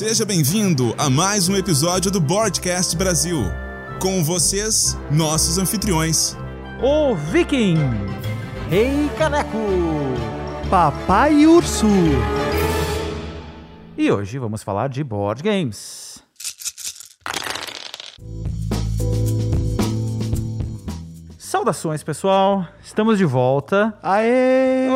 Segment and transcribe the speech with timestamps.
[0.00, 3.36] Seja bem-vindo a mais um episódio do Boardcast Brasil.
[4.00, 6.34] Com vocês, nossos anfitriões.
[6.82, 7.76] O Viking,
[8.70, 9.58] Rei Caneco.
[10.70, 11.86] Papai Urso.
[13.94, 16.22] E hoje vamos falar de board games.
[21.36, 22.66] Saudações, pessoal.
[22.82, 23.92] Estamos de volta.
[24.02, 24.88] Aê!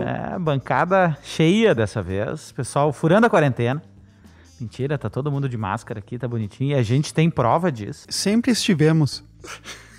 [0.00, 2.52] É, bancada cheia dessa vez.
[2.52, 3.82] Pessoal furando a quarentena.
[4.60, 6.72] Mentira, tá todo mundo de máscara aqui, tá bonitinho.
[6.72, 8.06] E a gente tem prova disso.
[8.10, 9.24] Sempre estivemos.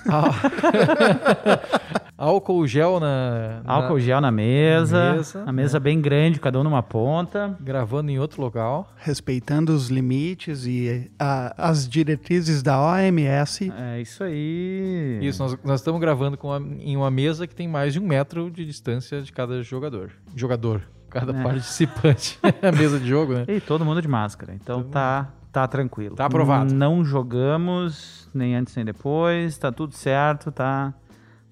[2.24, 5.14] Álcool gel na, na- Álcool gel na mesa.
[5.14, 7.58] mesa, a mesa bem grande, cada um numa ponta.
[7.60, 8.88] gravando em outro local.
[8.98, 13.72] Respeitando os limites e a- as diretrizes da OMS.
[13.76, 15.20] É isso aí.
[15.22, 18.06] Isso, nós, nós estamos gravando com uma- em uma mesa que tem mais de um
[18.08, 20.12] metro de distância de cada jogador.
[20.36, 20.82] Jogador.
[21.10, 21.44] Cada É.
[21.44, 22.38] participante.
[22.62, 23.46] a mesa de jogo, né?
[23.48, 24.54] E todo mundo de máscara.
[24.54, 26.16] Então tá, tá tranquilo.
[26.16, 26.74] Tá aprovado.
[26.74, 29.58] Não jogamos, nem antes nem depois.
[29.58, 30.94] Tá tudo certo, tá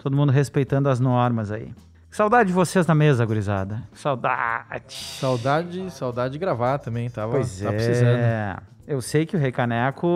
[0.02, 1.72] todo mundo respeitando as normas aí.
[2.10, 3.82] Saudade de vocês na mesa, gurizada.
[3.94, 4.94] Saudade.
[4.94, 7.76] Saudade, saudade de gravar também, tava, Pois tava é.
[7.76, 8.70] precisando.
[8.88, 10.08] Eu sei que o Rei Caneco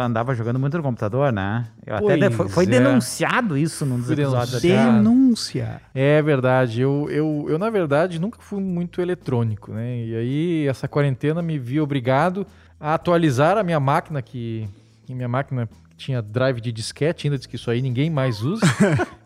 [0.00, 1.66] andava jogando muito no computador, né?
[1.84, 2.66] Eu até foi, foi é.
[2.66, 4.62] denunciado isso num dos episódios.
[4.62, 5.82] Denúncia.
[5.94, 9.98] É verdade, eu, eu, eu na verdade nunca fui muito eletrônico, né?
[9.98, 12.46] E aí essa quarentena me vi obrigado
[12.80, 14.66] a atualizar a minha máquina, que,
[15.04, 15.68] que minha máquina
[16.04, 18.62] tinha drive de disquete, ainda diz que isso aí ninguém mais usa.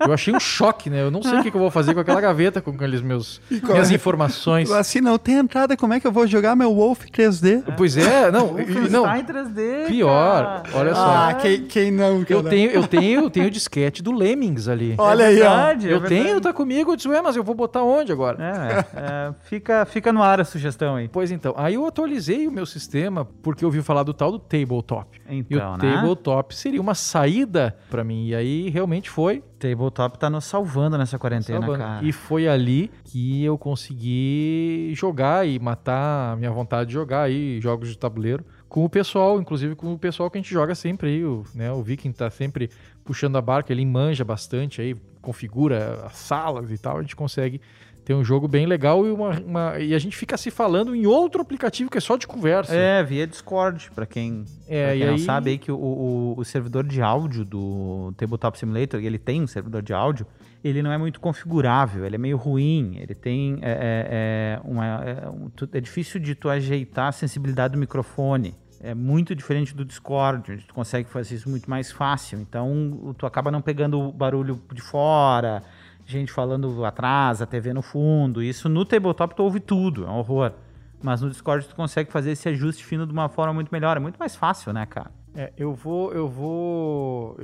[0.00, 1.02] eu achei um choque, né?
[1.02, 3.40] Eu não sei o que, que eu vou fazer com aquela gaveta, com aqueles meus
[3.50, 3.94] minhas é?
[3.94, 4.70] informações.
[4.70, 7.62] Assim, não tem entrada, como é que eu vou jogar meu Wolf 3D?
[7.76, 9.04] Pois é, não, e- não.
[9.04, 9.86] Tá em 3D.
[9.86, 10.78] Pior, cara.
[10.78, 11.06] olha só.
[11.28, 12.34] Ah, quem, quem não, cara?
[12.34, 14.94] Eu tenho, eu tenho, eu tenho o disquete do Lemmings ali.
[14.98, 15.48] Olha aí, ó.
[15.48, 16.22] verdade, é eu verdade.
[16.24, 16.92] tenho, tá comigo.
[16.92, 18.36] Eu disse, ué, mas eu vou botar onde agora?
[18.42, 21.08] É, é, fica, fica no ar a sugestão aí.
[21.08, 24.38] Pois então, aí eu atualizei o meu sistema porque eu ouvi falar do tal do
[24.38, 25.20] tabletop.
[25.28, 25.94] e Então, o né?
[25.94, 28.26] tabletop seria uma saída pra mim.
[28.26, 29.42] E aí realmente foi.
[29.58, 31.78] Tabletop tá nos salvando nessa quarentena, salvando.
[31.78, 32.04] cara.
[32.04, 37.60] E foi ali que eu consegui jogar e matar a minha vontade de jogar aí
[37.60, 41.08] jogos de tabuleiro com o pessoal, inclusive com o pessoal que a gente joga sempre
[41.08, 42.68] aí, o, né, o Viking tá sempre
[43.04, 47.60] puxando a barca, ele manja bastante aí, configura as salas e tal, a gente consegue
[48.06, 51.06] ter um jogo bem legal e, uma, uma- e a gente fica se falando em
[51.06, 52.72] outro aplicativo que é só de conversa.
[52.72, 56.34] É, via Discord, pra quem, É, pra quem não aí- sabe aí que o, o,
[56.38, 60.24] o servidor de áudio do Tabletop Simulator, ele tem um servidor de áudio,
[60.62, 64.86] ele não é muito configurável, ele é meio ruim, ele tem é, é, é uma,
[64.86, 68.54] é, um- é difícil de tu ajeitar a sensibilidade do microfone.
[68.80, 72.38] É muito diferente do Discord, onde tu consegue fazer isso muito mais fácil.
[72.38, 75.62] Então, tu acaba não pegando o barulho de fora,
[76.06, 78.42] gente falando atrás, a TV no fundo.
[78.42, 80.52] Isso no tabletop tu ouve tudo, é um horror.
[81.02, 83.96] Mas no Discord tu consegue fazer esse ajuste fino de uma forma muito melhor.
[83.96, 85.10] É muito mais fácil, né, cara?
[85.34, 87.36] É, eu vou, eu vou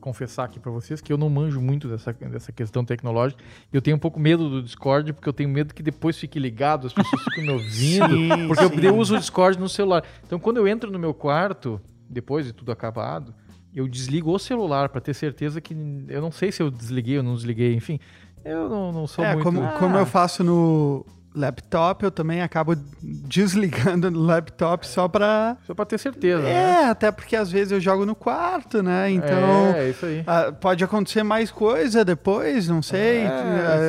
[0.00, 3.42] confessar aqui pra vocês que eu não manjo muito dessa, dessa questão tecnológica.
[3.72, 6.86] Eu tenho um pouco medo do Discord, porque eu tenho medo que depois fique ligado,
[6.86, 8.08] as pessoas fiquem me ouvindo.
[8.08, 8.86] Sim, porque eu, sim.
[8.86, 10.04] eu uso o Discord no celular.
[10.24, 13.34] Então, quando eu entro no meu quarto, depois de tudo acabado,
[13.74, 15.74] eu desligo o celular pra ter certeza que
[16.08, 17.98] eu não sei se eu desliguei ou não desliguei, enfim.
[18.44, 19.44] Eu não, não sou É, muito.
[19.44, 21.04] como, como eu faço no
[21.34, 25.56] laptop, eu também acabo desligando no laptop só pra...
[25.66, 26.42] Só pra ter certeza.
[26.42, 26.50] né?
[26.52, 29.10] É, até porque às vezes eu jogo no quarto, né?
[29.10, 29.74] Então...
[29.74, 30.22] É, isso aí.
[30.26, 33.22] ah, pode acontecer mais coisa depois, não sei.
[33.22, 33.26] É.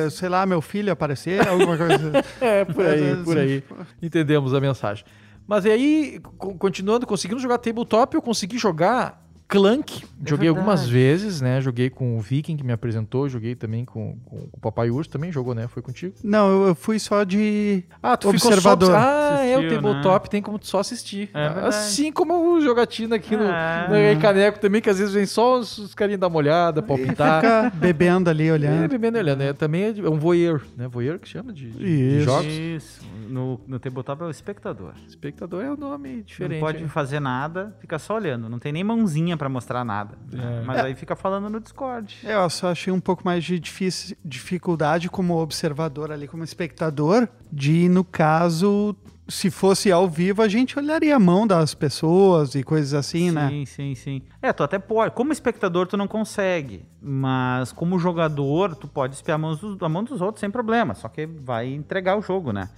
[0.06, 2.12] ah, sei lá, meu filho aparecer, alguma coisa.
[2.40, 3.46] É, por aí, por aí.
[3.46, 3.64] vezes-
[4.02, 5.04] Entendemos a mensagem.
[5.46, 10.04] Mas e aí, co- continuando, conseguindo jogar tabletop, eu consegui jogar Clank.
[10.26, 11.60] joguei algumas vezes, né?
[11.60, 13.28] Joguei com o Viking, que me apresentou.
[13.28, 15.68] Joguei também com, com o Papai Urso, também jogou, né?
[15.68, 16.14] Foi contigo.
[16.24, 18.88] Não, eu- eu fui só de Ah, tu observador.
[18.88, 19.08] ficou só...
[19.08, 21.30] Ah, é, o Assistiu, tabletop tem como tu só assistir.
[21.32, 24.14] É assim como o jogatina aqui no, É.
[24.14, 27.40] no Caneco também, que às vezes vem só os, os carinhos dar uma olhada, palpitar.
[27.40, 28.88] Fica bebendo ali, É, olhando.
[28.88, 29.42] bebendo e olhando.
[29.42, 30.88] É, também é, de- é um voyeur, né?
[30.88, 32.46] Voyeur que chama de, de- jogos.
[32.46, 33.00] Isso.
[33.28, 34.92] No, no tabletop é o espectador.
[35.08, 36.58] Espectador é o nome diferente.
[36.60, 36.88] não pode né?
[36.88, 38.48] fazer nada, fica só olhando.
[38.48, 40.16] Não tem nem mãozinha pra mostrar nada.
[40.32, 40.60] né?
[40.62, 40.64] É.
[40.64, 42.16] Mas aí fica falando no Discord.
[42.24, 47.28] É, Eu só achei um pouco mais de difícil, dificuldade como observador ali, como espectador,
[47.52, 48.94] de, no caso,
[49.28, 53.48] se fosse ao vivo, a gente olharia a mão das pessoas e coisas assim, né?
[53.48, 54.22] Sim, sim, sim.
[54.40, 55.14] É, tu até pode.
[55.14, 56.84] Como espectador, tu não consegue.
[57.00, 60.94] Mas como jogador, tu pode espiar a mão dos, a mão dos outros sem problema.
[60.94, 62.68] Só que vai entregar o jogo, né?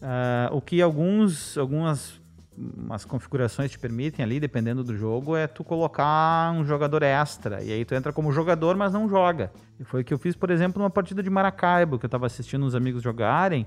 [0.00, 2.20] Ah, o que alguns, algumas
[2.56, 7.62] umas configurações te permitem ali, dependendo do jogo, é tu colocar um jogador extra.
[7.62, 9.50] E aí tu entra como jogador, mas não joga.
[9.80, 12.26] E foi o que eu fiz, por exemplo, numa partida de Maracaibo, que eu tava
[12.26, 13.66] assistindo uns amigos jogarem.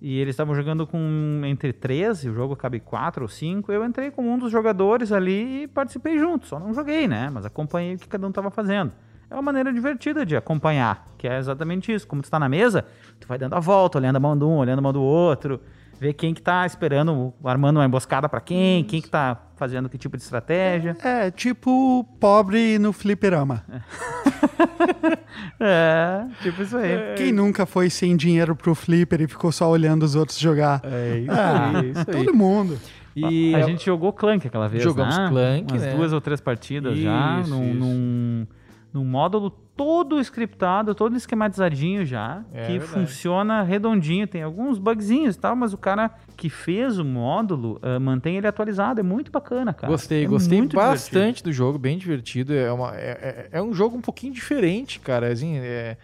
[0.00, 3.70] E eles estavam jogando com entre 13, o jogo cabe 4 ou 5.
[3.70, 6.46] Eu entrei como um dos jogadores ali e participei junto.
[6.46, 7.28] Só não joguei, né?
[7.30, 8.92] Mas acompanhei o que cada um estava fazendo.
[9.28, 12.06] É uma maneira divertida de acompanhar, que é exatamente isso.
[12.06, 12.84] Como tu está na mesa,
[13.20, 15.60] tu vai dando a volta, olhando a mão de um, olhando a mão do outro,
[16.00, 19.98] ver quem que tá esperando, armando uma emboscada para quem, quem que tá fazendo que
[19.98, 20.96] tipo de estratégia.
[21.04, 23.62] É, tipo pobre no fliperama.
[25.58, 27.14] É, tipo isso aí.
[27.16, 30.80] Quem nunca foi sem dinheiro pro flipper e ficou só olhando os outros jogar?
[30.84, 32.24] É isso Ah, aí, isso aí.
[32.24, 32.78] todo mundo.
[33.14, 35.28] E a gente jogou Clank aquela vez, Jogamos né?
[35.28, 35.94] Clank, Umas né?
[35.94, 37.78] duas ou três partidas já, Isso, num, isso.
[37.78, 38.46] Num,
[38.92, 42.90] num módulo todo scriptado, todo esquematizadinho já, É que verdade.
[42.92, 47.98] funciona redondinho, tem alguns bugzinhos e tal, mas o cara que fez o módulo ah,
[48.00, 49.90] mantém ele atualizado, é muito bacana, cara.
[49.92, 52.52] Gostei, É gostei bastante do jogo, bem divertido.
[52.52, 55.32] É, uma, é, é- é um jogo um pouquinho diferente, cara.
[55.32, 55.96] Assim, é-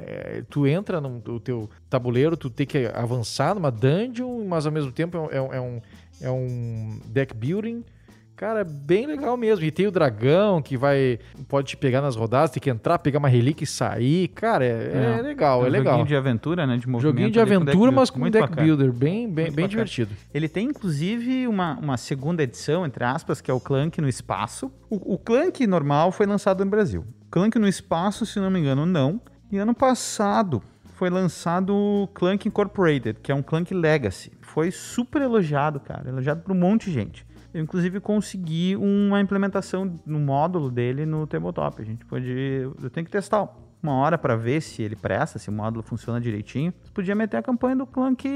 [0.00, 4.72] é- tu entra no, no teu tabuleiro, tu tem que avançar numa dungeon, mas ao
[4.72, 5.80] mesmo tempo é, é um,
[6.20, 7.84] é um deck building.
[8.38, 9.64] Cara, é bem legal mesmo.
[9.64, 11.18] E tem o dragão que vai.
[11.48, 14.28] Pode te pegar nas rodadas, tem que entrar, pegar uma relíquia e sair.
[14.28, 15.94] Cara, é, é legal, um é, legal.
[15.94, 16.76] Joguinho de aventura, né?
[16.76, 18.62] De movimento Joguinho de com aventura, deck mas com deck bacana.
[18.62, 18.92] builder.
[18.92, 19.68] Bem, bem, Muito bem bacana.
[19.68, 20.14] divertido.
[20.32, 24.70] Ele tem, inclusive, uma, uma segunda edição, entre aspas, que é o Clank no Espaço.
[24.88, 27.04] O, o Clank normal foi lançado no Brasil.
[27.32, 29.20] Clank no Espaço, se não me engano, não.
[29.50, 30.62] E ano passado
[30.94, 34.30] foi lançado o Clank Incorporated, que é um Clank Legacy.
[34.40, 36.08] Foi super elogiado, cara.
[36.08, 37.26] Elogiado por um monte de gente.
[37.52, 41.80] Eu, inclusive, consegui uma implementação no módulo dele no Tabletop.
[41.80, 42.28] A gente pode...
[42.28, 43.48] Eu tenho que testar
[43.82, 46.72] uma hora para ver se ele presta, se o módulo funciona direitinho.
[46.82, 48.28] Você podia meter a campanha do Clank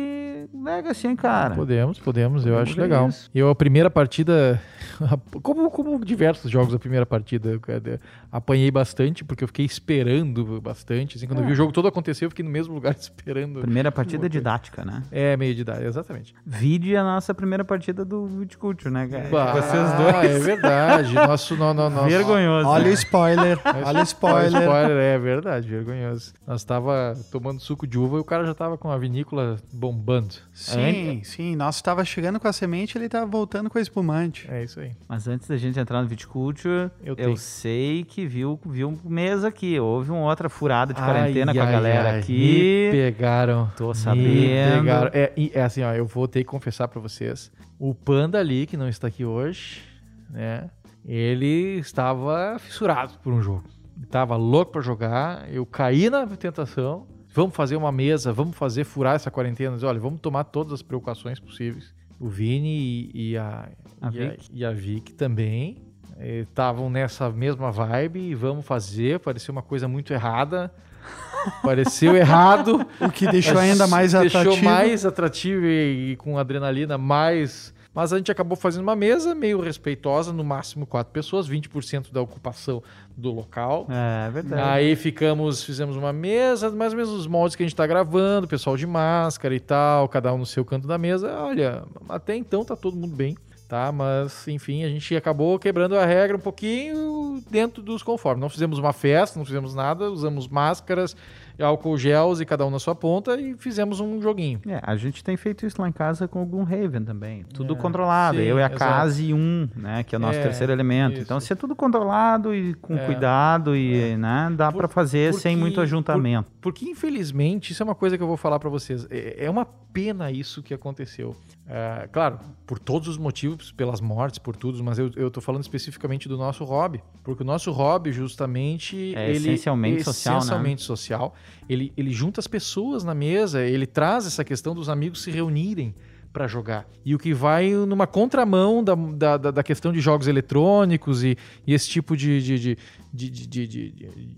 [0.54, 1.54] Legacy, hein, cara?
[1.54, 3.08] Podemos, podemos, eu Podemos acho legal.
[3.08, 3.30] isso.
[3.34, 4.60] Eu, a primeira partida,
[5.42, 7.98] como, como diversos jogos, a primeira partida, eu, eu
[8.30, 11.16] apanhei bastante, porque eu fiquei esperando bastante.
[11.16, 13.60] Assim, quando eu vi o jogo todo acontecer, eu fiquei no mesmo lugar esperando.
[13.60, 14.28] Primeira partida Outra.
[14.28, 15.02] didática, né?
[15.10, 16.34] É, meio de idade, exatamente.
[16.46, 19.28] Vide a nossa primeira partida do Viticulture, né, cara?
[19.30, 20.30] Bah, Vocês dois.
[20.30, 21.14] É verdade.
[21.14, 22.68] Nosso, no, no, nosso, Vergonhoso.
[22.68, 24.62] Olha o spoiler, olha o spoiler.
[24.62, 26.32] Spoiler, é verdade, vergonhoso.
[26.46, 30.34] Nós tava tomando suco de uva e o cara já tava com a vinícola bombando.
[30.52, 31.56] Sim, sim.
[31.56, 34.48] Nossa, estava chegando com a semente, ele tava voltando com a espumante.
[34.50, 34.92] É isso aí.
[35.08, 39.78] Mas antes da gente entrar no Viticulture, Eu eu, sei que viu, viu mesa aqui.
[39.78, 42.90] Houve uma outra furada de Ai, quarentena com a ai, galera ai, aqui.
[42.92, 43.70] Me pegaram.
[43.76, 44.80] Tô Me sabendo.
[44.80, 45.10] pegaram.
[45.12, 47.50] É, é assim, ó, eu vou ter que confessar pra vocês.
[47.78, 49.82] O Panda ali, que não está aqui hoje,
[50.30, 50.70] né?
[51.04, 53.64] Ele estava fissurado por um jogo.
[54.02, 55.52] Estava louco pra jogar.
[55.52, 57.06] Eu caí na tentação.
[57.34, 59.76] Vamos fazer uma mesa, vamos fazer furar essa quarentena.
[59.84, 61.94] Olha, vamos tomar todas as precauções possíveis.
[62.20, 63.68] O Vini e, e a,
[64.00, 64.48] A e, a, Vic.
[64.52, 65.82] e a Vic também
[66.20, 69.18] estavam nessa mesma vibe e vamos fazer.
[69.18, 70.72] Pareceu uma coisa muito errada.
[71.62, 72.86] Pareceu errado.
[73.00, 74.64] O que deixou ainda mais Deixou atrativo.
[74.64, 77.71] mais atrativo e, e com adrenalina mais.
[77.94, 82.22] Mas a gente acabou fazendo uma mesa meio respeitosa, no máximo quatro pessoas, 20% da
[82.22, 82.82] ocupação
[83.16, 83.86] do local.
[83.90, 84.62] É verdade.
[84.62, 88.48] Aí ficamos, fizemos uma mesa, mais ou menos os moldes que a gente tá gravando,
[88.48, 91.30] pessoal de máscara e tal, cada um no seu canto da mesa.
[91.38, 93.36] Olha, até então tá todo mundo bem,
[93.68, 93.92] tá?
[93.92, 98.40] Mas, enfim, a gente acabou quebrando a regra um pouquinho dentro dos conformes.
[98.40, 101.14] Não fizemos uma festa, não fizemos nada, usamos máscaras,
[101.62, 104.60] álcool gels e cada um na sua ponta e fizemos um joguinho.
[104.66, 107.44] É, a gente tem feito isso lá em casa com o Gloomhaven também.
[107.54, 108.38] Tudo É, controlado.
[108.38, 108.78] sim, eu e a exato.
[108.78, 110.02] Case 1, né?
[110.02, 111.14] Que é o nosso É, terceiro elemento.
[111.14, 111.22] isso.
[111.22, 114.52] Então, se é tudo controlado e com É, cuidado e, né?
[114.56, 116.48] Dá Por- pra fazer sem porque- muito ajuntamento.
[116.60, 119.06] Porque, infelizmente, isso é uma coisa que eu vou falar pra vocês.
[119.10, 121.36] É é uma pena isso que aconteceu.
[121.74, 125.62] É, claro, por todos os motivos, pelas mortes, por tudo, mas eu, eu tô falando
[125.62, 127.02] especificamente do nosso hobby.
[127.24, 129.14] Porque o nosso hobby, justamente.
[129.16, 130.38] É ele essencialmente social, né?
[130.40, 131.34] Essencialmente social.
[131.66, 135.94] Ele, ele junta as pessoas na mesa, ele traz essa questão dos amigos se reunirem
[136.30, 136.86] para jogar.
[137.04, 138.94] E o que vai numa contramão da,
[139.36, 141.36] da, da- questão de jogos eletrônicos e,
[141.66, 142.78] e esse tipo de, de, de,
[143.12, 143.92] de, de, de- de-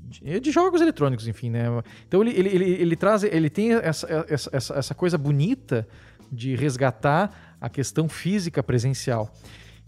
[0.09, 1.67] de- de jogos eletrônicos, enfim, né?
[2.07, 5.87] Então ele, ele, ele, ele traz, ele tem essa, essa, essa, essa coisa bonita
[6.31, 9.31] de resgatar a questão física presencial.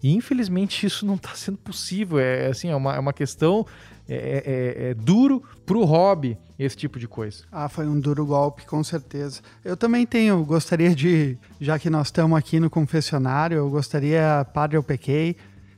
[0.03, 2.19] E infelizmente isso não está sendo possível.
[2.19, 3.67] É assim, é uma, é uma questão
[4.09, 7.45] é, é- é duro pro hobby esse tipo de coisa.
[7.51, 9.41] Ah, foi um duro golpe, com certeza.
[9.65, 14.77] Eu também tenho, gostaria de, já que nós estamos aqui no confessionário, eu gostaria, padre,
[14.77, 15.37] eu pequei.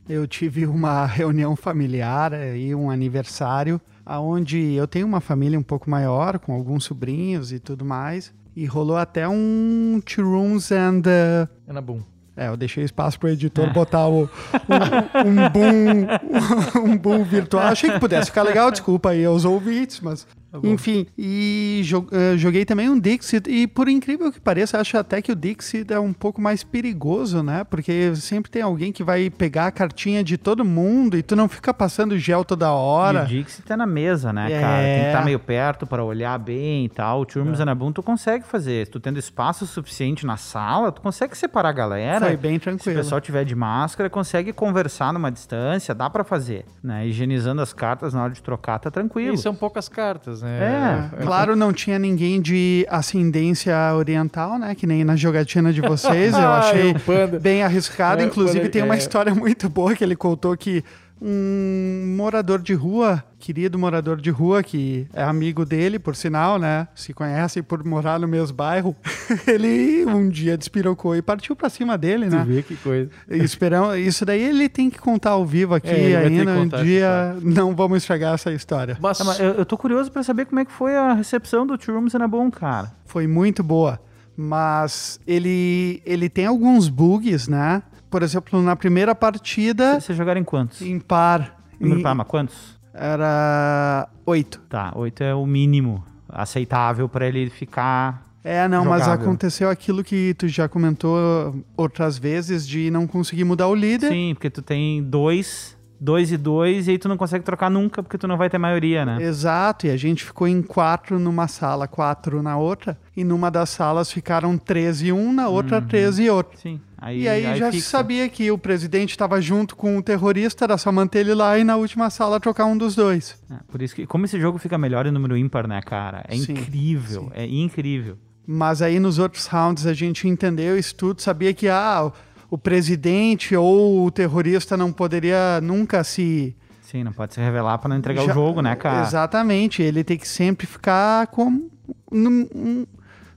[0.09, 5.91] Eu tive uma reunião familiar e um aniversário, aonde eu tenho uma família um pouco
[5.91, 8.33] maior, com alguns sobrinhos e tudo mais.
[8.59, 12.03] E rolou até um Two Rooms and uh, É na boom.
[12.37, 16.09] É, eu deixei espaço pro editor botar o, um, um boom,
[16.93, 17.69] um boom virtual.
[17.69, 20.27] Achei que pudesse ficar legal, desculpa aí aos ouvintes, mas
[20.61, 20.69] Tá.
[20.69, 25.21] Enfim, e jo- eh, joguei também um Dixit, e por incrível que pareça, acho até
[25.23, 27.65] que o Dixit é um pouco mais perigoso, né?
[27.65, 31.49] Porque sempre tem alguém que vai pegar a cartinha de todo mundo e tu não
[31.49, 33.23] fica passando gel toda E hora.
[33.25, 34.61] o Dixie tá na mesa, né, É.
[34.61, 34.83] cara?
[34.83, 37.23] Tem que estar meio perto para olhar bem e tal.
[37.23, 37.27] O
[37.69, 38.87] a Boom tu consegue fazer.
[38.89, 42.27] Tu tendo espaço suficiente na sala, tu consegue separar a galera.
[42.27, 42.97] Foi bem Se o tranquilo.
[42.99, 47.07] pessoal tiver de máscara, consegue conversar numa distância, dá pra fazer, né?
[47.07, 49.35] Higienizando as cartas na hora de trocar, tá tranquilo.
[49.35, 50.48] E são poucas cartas, né?
[50.49, 54.75] É, Claro, não tinha ninguém de ascendência oriental, né?
[54.75, 56.33] Que nem na jogatina de vocês.
[56.33, 57.39] Eu Ah, achei panda.
[57.39, 58.23] bem arriscado.
[58.23, 58.99] É, Inclusive, tem uma é.
[58.99, 60.83] história muito boa que ele contou que
[61.21, 66.89] um morador de rua, querido morador de rua, que é amigo dele, por sinal, né?
[66.95, 68.95] Se conhecem por morar no mesmo bairro,
[69.47, 72.45] ele um dia despirocou e partiu pra cima dele, Tu né?
[72.47, 73.11] vê que coisa.
[73.31, 76.53] E Esperão, isso daí ele tem que contar ao vivo aqui É, ainda.
[76.53, 78.97] Um dia não vamos estragar essa história.
[79.01, 81.67] Mas, Ah, mas eu, eu tô curioso pra saber como é que foi a recepção
[81.67, 82.93] do Turms and a Boom, cara.
[83.05, 84.01] foi muito boa.
[84.41, 87.83] Mas ele, ele tem alguns bugs, né?
[88.11, 90.81] Por exemplo, na primeira partida, Vocês jogaram em quantos?
[90.83, 92.79] em par, Número em- par, mas quantos?
[92.95, 94.61] era oito.
[94.69, 98.27] Tá, oito é o mínimo aceitável pra ele ficar.
[98.45, 99.25] É, não, mas Jogável.
[99.27, 104.09] aconteceu aquilo que tu já comentou outras vezes de não conseguir mudar o líder.
[104.11, 108.03] Sim, porque tu tem dois, dois e dois, e aí tu não consegue trocar nunca,
[108.03, 109.19] porque tu não vai ter maioria, né?
[109.21, 113.69] Exato, e a gente ficou em quatro numa sala, quatro na outra, e numa das
[113.71, 116.59] salas ficaram três e um, na outra três e outro.
[116.59, 116.81] Sim.
[117.01, 117.91] Aí, E aí, já se fixa.
[117.91, 121.63] sabia que o presidente estava junto com o terrorista, era só manter ele lá e
[121.63, 123.37] na última sala trocar um dos dois.
[123.51, 126.25] É, por isso que, como esse jogo fica melhor em número ímpar, né, cara?
[126.29, 127.31] É Sim, incrível, sim.
[127.35, 128.19] é incrível.
[128.47, 132.11] Mas aí nos outros rounds a gente entendeu isso tudo, sabia que ah,
[132.51, 136.57] o presidente ou o terrorista não poderia nunca se.
[136.83, 139.07] Sim, não pode se revelar pra não entregar já- o jogo, né, cara?
[139.07, 141.69] Exatamente, ele tem que sempre ficar com.
[142.11, 142.87] No, um-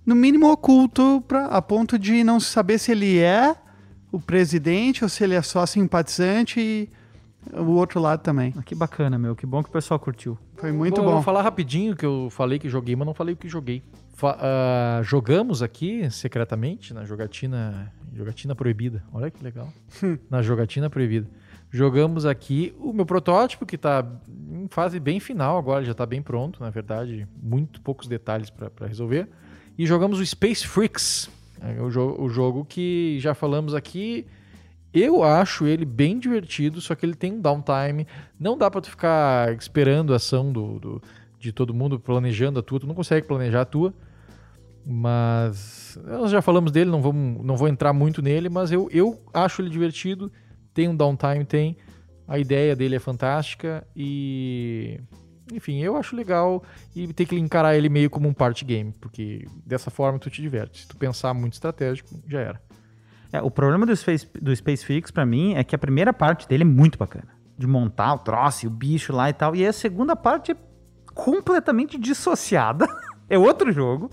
[0.06, 3.56] no mínimo oculto, pra, a ponto de não saber se ele é
[4.12, 6.90] o presidente ou se ele é só simpatizante e
[7.54, 8.54] o outro lado também.
[8.58, 9.36] Ah, Que bacana, meu.
[9.36, 10.38] Que bom que o pessoal curtiu.
[10.58, 11.12] Foi muito vou, bom.
[11.14, 13.84] Vou falar rapidinho que eu falei que joguei, mas não falei o que joguei.
[14.14, 19.04] Fa- ah, jogamos aqui secretamente na jogatina, jogatina proibida.
[19.14, 19.70] Olha que legal.
[20.30, 21.28] na jogatina proibida.
[21.74, 24.06] Jogamos aqui o meu protótipo que tá
[24.52, 28.70] em fase bem final agora, já tá bem pronto, na verdade, muito poucos detalhes para
[28.88, 29.30] resolver.
[29.82, 31.28] E jogamos o Space Freaks,
[31.60, 34.28] é o, o jogo que já falamos aqui.
[34.94, 38.06] Eu acho ele bem divertido, só que ele tem um downtime.
[38.40, 41.02] Não dá pra tu ficar esperando a ação do, do-
[41.40, 42.80] de todo mundo, planejando a tua.
[42.80, 43.92] Tu não consegue planejar a tua.
[44.86, 49.20] Mas nós já falamos dele, não, vamos, não vou entrar muito nele, mas eu, eu
[49.34, 50.32] acho ele divertido.
[50.76, 51.76] Tem um downtime, tem.
[52.28, 55.00] A ideia dele é fantástica e.
[55.52, 56.64] Enfim, eu acho legal
[56.96, 60.42] e tem que encarar ele meio como um party game, porque dessa forma tu te
[60.42, 60.82] diverte.
[60.82, 62.62] Se tu pensar muito estratégico, já era.
[63.32, 66.48] É, o problema do Space, do Space Fix, pra mim, é que a primeira parte
[66.48, 67.30] dele é muito bacana.
[67.58, 69.56] De montar o troço o bicho lá e tal.
[69.56, 70.56] E a segunda parte é
[71.14, 72.88] completamente dissociada.
[73.30, 74.10] é outro jogo.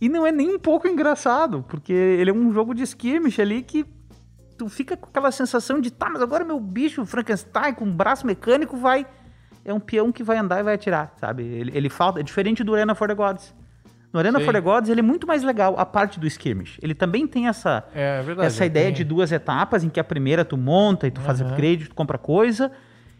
[0.00, 3.62] E não é nem um pouco engraçado, porque ele é um jogo de skirmish ali
[3.62, 3.86] que
[4.58, 8.76] tu fica com aquela sensação de, tá, mas agora meu bicho Frankenstein com braço mecânico
[8.76, 9.06] vai.
[9.64, 11.42] É um peão que vai andar e vai atirar, sabe?
[11.42, 12.20] Ele, ele falta.
[12.20, 13.54] É diferente do Arena for the Gods.
[14.12, 14.44] No Arena Sim.
[14.44, 16.78] for the Gods, ele é muito mais legal, a parte do skirmish.
[16.80, 18.46] Ele também tem essa, É verdade.
[18.46, 21.40] essa ideia tem- de duas etapas, em que a primeira tu monta e tu faz
[21.40, 21.48] Aham.
[21.50, 22.70] upgrade, tu compra coisa,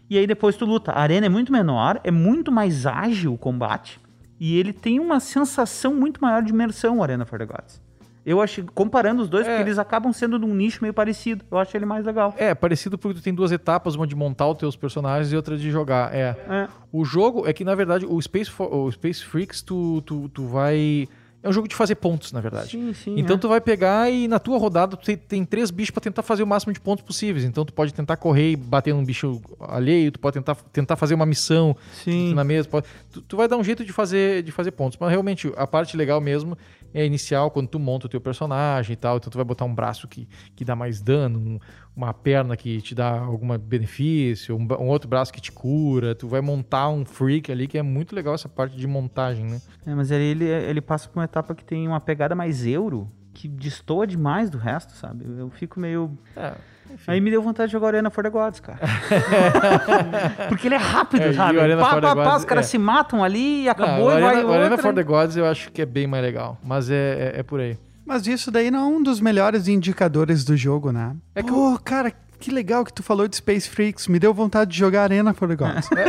[0.09, 0.91] e aí depois tu luta.
[0.93, 3.99] A arena é muito menor, é muito mais ágil o combate,
[4.39, 7.81] e ele tem uma sensação muito maior de imersão, o Arena for the Gods.
[8.25, 9.49] Eu acho, comparando os dois, É.
[9.51, 11.45] porque eles acabam sendo num nicho meio parecido.
[11.51, 12.33] Eu acho ele mais legal.
[12.37, 15.55] É, parecido porque tu tem duas etapas, uma de montar os teus personagens e outra
[15.55, 16.13] de jogar.
[16.13, 16.35] É.
[16.49, 16.67] É.
[16.91, 20.45] O jogo é que, na verdade, o Space, Fo- o Space Freaks, tu, tu, tu
[20.47, 21.07] vai.
[21.43, 22.71] É um jogo de fazer pontos, na verdade.
[22.71, 23.13] Sim, sim.
[23.19, 23.39] Então é.
[23.39, 26.41] tu vai pegar e na tua rodada tu tem, tem três bichos pra tentar fazer
[26.41, 27.45] o máximo de pontos possíveis.
[27.45, 31.13] Então tu pode tentar correr e bater num bicho alheio, tu pode tentar, tentar fazer
[31.13, 32.33] uma missão Sim.
[32.33, 32.67] na mesa.
[32.67, 34.97] Pode, tu, tu vai dar um jeito de fazer, de fazer pontos.
[34.99, 36.57] Mas realmente a parte legal mesmo
[36.95, 39.17] é inicial, quando tu monta o teu personagem e tal.
[39.17, 41.59] Então tu vai botar um braço que, que dá mais dano, um-
[41.95, 46.15] uma perna que te dá algum benefício, um, um outro braço que te cura.
[46.15, 49.61] Tu vai montar um freak ali, que é muito legal essa parte de montagem, né?
[49.85, 53.11] É, mas ele, ele, ele passa por uma etapa que tem uma pegada mais euro,
[53.33, 55.25] que destoa demais do resto, sabe?
[55.37, 56.17] Eu fico meio.
[56.35, 56.53] É,
[56.93, 57.11] enfim.
[57.11, 58.79] Aí me deu vontade de jogar Arena for the Gods, cara.
[60.47, 61.57] Porque ele é rápido, É, sabe?
[61.77, 62.69] pá, for the pá, pá, Gods, os caras é.
[62.69, 64.83] se matam ali e Não, acabou o e Arena, vai o Arena outra.
[64.83, 66.57] for the Gods eu acho que é bem mais legal.
[66.63, 67.77] Mas é, é, é por aí.
[68.05, 71.15] Mas isso daí não é um dos melhores indicadores do jogo, né?
[71.33, 74.07] É que Pô, cara, que legal que tu falou de Space Freaks.
[74.07, 75.89] Me deu vontade de jogar Arena for the Gods.
[75.91, 76.05] É,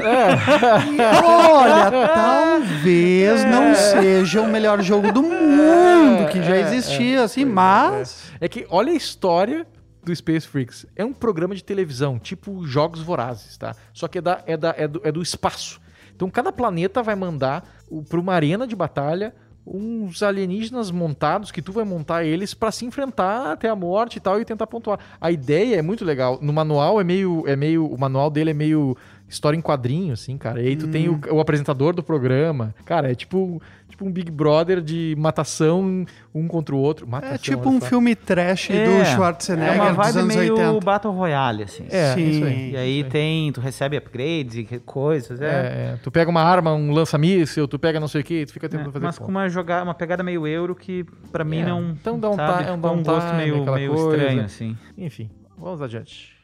[0.92, 7.20] E, olha, talvez talvez não seja o melhor jogo do mundo que já é, existia,
[7.20, 8.32] é, assim, pois é, mas.
[8.40, 9.66] É que olha a história
[10.06, 10.86] do Space Freaks.
[10.94, 13.74] É um programa de televisão, tipo Jogos Vorazes, tá?
[13.92, 15.80] Só que é, da, é, da, é, do, é do espaço.
[16.14, 17.68] Então cada planeta vai mandar
[18.08, 19.34] para uma arena de batalha
[19.66, 24.20] uns alienígenas montados que tu vai montar eles para se enfrentar até a morte e
[24.20, 25.00] tal e tentar pontuar.
[25.20, 26.38] A ideia é muito legal.
[26.40, 28.96] No manual é meio é meio o manual dele é meio
[29.28, 30.62] história em quadrinho assim, cara.
[30.62, 32.72] E aí tu tem o, o apresentador do programa.
[32.84, 33.60] Cara, é tipo
[33.96, 37.06] tipo um Big Brother de matação um contra o outro.
[37.08, 37.86] Matação, É tipo um só.
[37.86, 40.80] filme trash É, do É Schwarzenegger uma dos vibe anos meio 80.
[40.84, 41.86] Battle Royale, assim.
[41.90, 42.28] É, Sim.
[42.28, 42.70] isso aí.
[42.72, 43.10] E aí isso aí.
[43.10, 45.46] tem, tu recebe upgrades e coisas, é.
[45.46, 45.50] É,
[45.94, 48.66] é, tu pega uma arma, um lança-míssil, tu pega não sei o que, tu fica
[48.66, 49.24] É, tentando fazer mas ponto.
[49.26, 51.90] com uma, jogada, uma pegada meio euro que pra mim É, não.
[51.90, 54.16] então dá um sabe, é um ficou um gosto meio, aquela meio coisa.
[54.16, 54.76] estranho, assim.
[54.98, 56.36] Enfim, vamos adiante.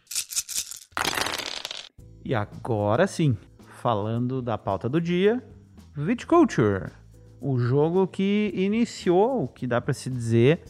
[2.24, 3.36] E agora sim,
[3.82, 5.42] falando da pauta do dia,
[5.94, 6.86] Viticulture.
[7.44, 10.62] O jogo que iniciou, o que dá pra se dizer,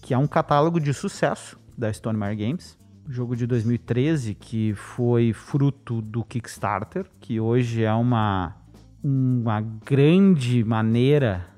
[0.00, 2.78] que é um catálogo de sucesso da Stonemaier Games.
[3.08, 8.54] Jogo de 2013 que foi fruto do Kickstarter, que hoje é uma,
[9.02, 11.48] uma grande maneira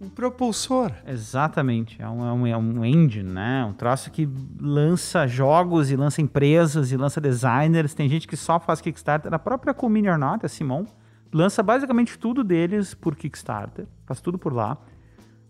[0.00, 0.90] Um propulsor.
[1.06, 3.66] Exatamente, é um, é um, é um engine, né?
[3.66, 4.26] Um troço que
[4.58, 7.92] lança jogos e lança empresas e lança designers.
[7.92, 9.34] Tem gente que só faz Kickstarter.
[9.34, 10.86] A própria Comini or Not, a Simon,
[11.32, 13.86] lança basicamente tudo deles por Kickstarter.
[14.06, 14.78] Faz tudo por lá.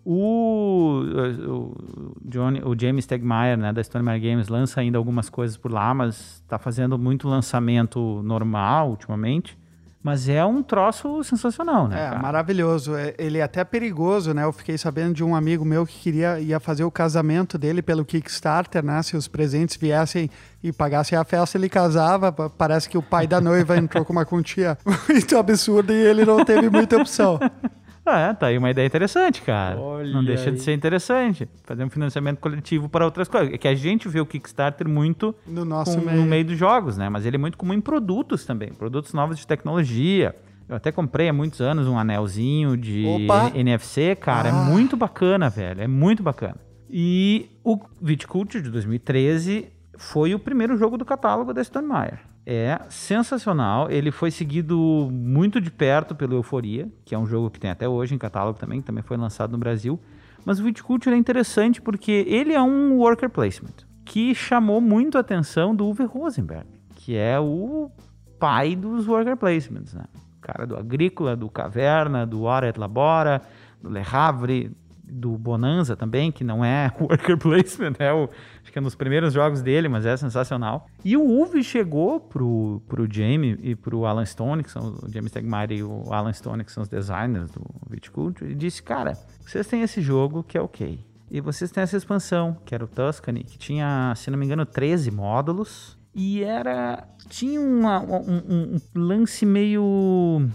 [0.05, 1.03] O,
[1.49, 1.77] o,
[2.25, 6.41] Johnny, o James Stegmaier, né, da Stonemaier Games, lança ainda algumas coisas por lá, mas
[6.43, 9.57] está fazendo muito lançamento normal ultimamente.
[10.03, 11.97] Mas é um troço sensacional, né?
[12.07, 12.19] É, cara?
[12.19, 12.97] maravilhoso.
[12.97, 14.43] É, Ele é até perigoso, né?
[14.45, 18.05] Eu fiquei sabendo de um amigo meu que queria ia fazer o casamento dele pelo
[18.05, 19.01] Kickstarter, né?
[19.03, 20.29] Se os presentes viessem
[20.61, 22.33] e pagassem a festa, ele casava.
[22.33, 24.77] Pa- Parece que o pai da noiva entrou com uma quantia
[25.09, 27.39] muito absurda e ele não teve muita opção.
[28.05, 29.79] É, tá aí uma ideia interessante, cara.
[29.79, 30.57] Olha Não deixa aí.
[30.57, 31.49] de ser interessante.
[31.63, 33.55] Fazer um financiamento coletivo para outras coisas.
[33.55, 36.17] É que a gente vê o Kickstarter muito No nosso com- meio.
[36.21, 37.09] no meio dos jogos, né?
[37.09, 38.73] Mas ele é muito comum em produtos também.
[38.75, 40.35] Produtos novos de tecnologia.
[40.69, 43.53] Eu até comprei há muitos anos um anelzinho de Opa!
[43.55, 44.49] NFC, cara.
[44.49, 44.55] É Ah.
[44.55, 45.81] muito bacana, velho.
[45.81, 46.57] É muito bacana.
[46.91, 52.19] E o Viticulture de 2013 foi o primeiro jogo do catálogo da Stonemaier.
[52.45, 53.91] É sensacional.
[53.91, 57.89] Ele foi seguido muito de perto pelo Euforia, que é um jogo que tem até
[57.89, 60.01] hoje em catálogo também, que também foi lançado no Brasil.
[60.45, 65.21] Mas o Viticulture é interessante porque ele é um worker placement que chamou muito a
[65.21, 67.91] atenção do Uwe Rosenberg, que é o
[68.39, 70.05] pai dos worker placements, né?
[70.39, 73.41] O cara do Agrícola, do Caverna, do Hora et Labora,
[73.81, 74.73] do Le Havre,
[75.13, 78.29] do Bonanza também, que não é worker placement, é o,
[78.63, 80.87] acho que é um dos primeiros jogos dele, mas é sensacional.
[81.05, 85.31] E o Uwe chegou pro, pro Jamie e pro Alan Stone, que são o James
[85.31, 89.13] Stegmaier e o Alan Stone, que são os designers do Viticulture, e disse, cara,
[89.47, 90.99] vocês têm esse jogo que é ok.
[91.31, 94.67] E vocês têm essa expansão, que era o Tuscany, que tinha, se não me engano,
[94.67, 95.97] 13 módulos.
[96.15, 97.09] E era.
[97.31, 100.47] Tinha uma- um, um- um lance meio.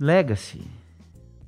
[0.00, 0.62] Legacy.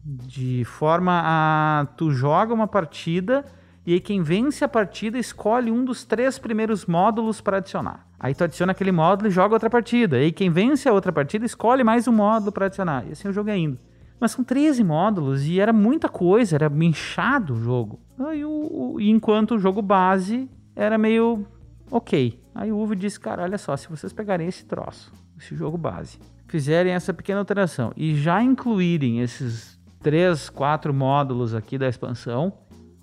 [0.05, 1.87] De forma a.
[1.97, 3.45] Tu joga uma partida
[3.87, 8.07] e aí quem vence a partida escolhe um dos três primeiros módulos para adicionar.
[8.19, 10.19] Aí tu adiciona aquele módulo e joga outra partida.
[10.19, 13.05] E aí quem vence a outra partida escolhe mais um módulo para adicionar.
[13.09, 13.79] E assim o jogo é indo.
[14.21, 18.01] Mas são 13 módulos e era muita coisa, era inchado o jogo.
[18.19, 18.51] Aí o,
[18.95, 21.47] o- enquanto o jogo base era meio
[21.91, 22.41] ok.
[22.55, 26.19] Aí o Uwe disse, cara, olha só, se vocês pegarem esse troço, esse jogo base,
[26.47, 29.74] fizerem essa pequena alteração e já incluírem esses
[30.05, 32.53] três, quatro módulos aqui da expansão,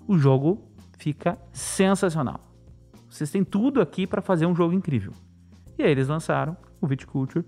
[0.06, 0.62] o jogo
[0.96, 2.40] fica sensacional.
[3.10, 5.12] Vocês têm tudo aqui para fazer um jogo incrível.
[5.76, 7.44] E aí eles lançaram o Viticulture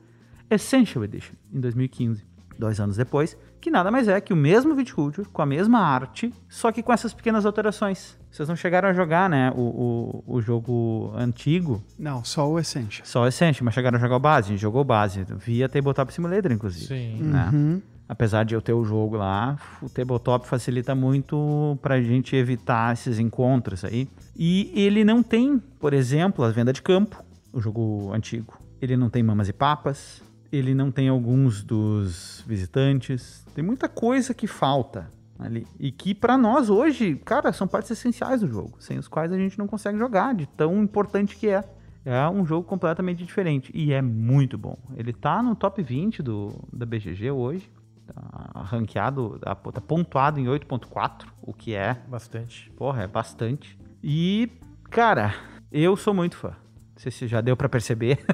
[0.51, 2.25] Essential Edition em 2015,
[2.59, 6.35] dois anos depois, que nada mais é que o mesmo Viticulture, com a mesma arte,
[6.49, 8.19] só que com essas pequenas alterações.
[8.33, 13.07] Vocês não chegaram a jogar, né, o, o, o jogo antigo, Não, só o Essential.
[13.07, 14.49] só o Essential, mas chegaram a jogar o base.
[14.49, 16.87] A gente jogou o base, via Tabletop Simulator, inclusive.
[16.87, 17.23] Sim.
[17.23, 17.51] né?
[17.53, 17.83] Uhum.
[18.09, 23.19] Apesar de eu ter o jogo lá, o tabletop facilita muito pra gente evitar esses
[23.19, 24.09] encontros aí.
[24.37, 28.59] E ele não tem, por exemplo, a venda de campo, o jogo antigo.
[28.81, 33.47] Ele não tem mamas e papas, ele não tem alguns dos visitantes.
[33.55, 35.67] Tem muita coisa que falta ali.
[35.81, 39.39] E que pra nós hoje, cara, são partes essenciais do jogo, sem os quais a
[39.39, 41.65] gente não consegue jogar, de tão importante que é.
[42.05, 44.77] É um jogo completamente diferente e é muito bom.
[44.95, 47.71] Ele tá no top 20 do, da BGG hoje.
[48.07, 52.71] Tá ranqueado, tá pontuado em 8.4, o que é, Bastante.
[52.77, 53.79] porra, é bastante.
[54.03, 54.51] E,
[54.91, 55.35] cara,
[55.73, 56.51] eu sou muito fã.
[56.51, 58.25] Não sei se já deu pra perceber.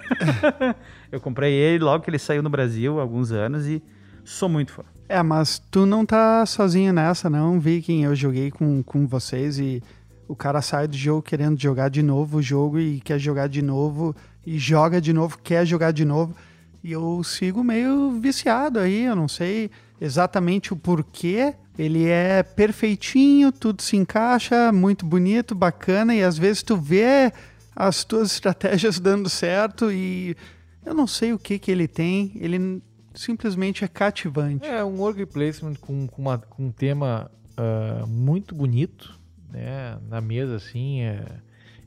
[1.11, 3.83] eu comprei ele logo que ele saiu no Brasil, há alguns anos, e
[4.25, 4.85] Sou muito fã.
[5.09, 8.05] É, mas tu não tá sozinho nessa, não, Viking.
[8.05, 9.83] Eu joguei com, com vocês e
[10.29, 13.63] o cara sai do jogo querendo jogar de novo o jogo e quer jogar de
[13.63, 14.15] novo
[14.47, 16.35] e joga de novo, quer jogar de novo.
[16.83, 21.55] E eu sigo meio viciado aí, eu não sei exatamente o porquê.
[21.79, 27.33] Ele é perfeitinho, tudo se encaixa, muito bonito, bacana, e às vezes tu vê
[27.75, 30.37] as tuas estratégias dando certo e
[30.85, 32.33] eu não sei o que que ele tem.
[32.37, 32.83] Ele
[33.14, 34.66] simplesmente é cativante.
[34.66, 39.19] É um work placement com, com, uma, com um tema uh, muito bonito,
[39.51, 39.99] né?
[40.09, 41.25] Na mesa, assim, é,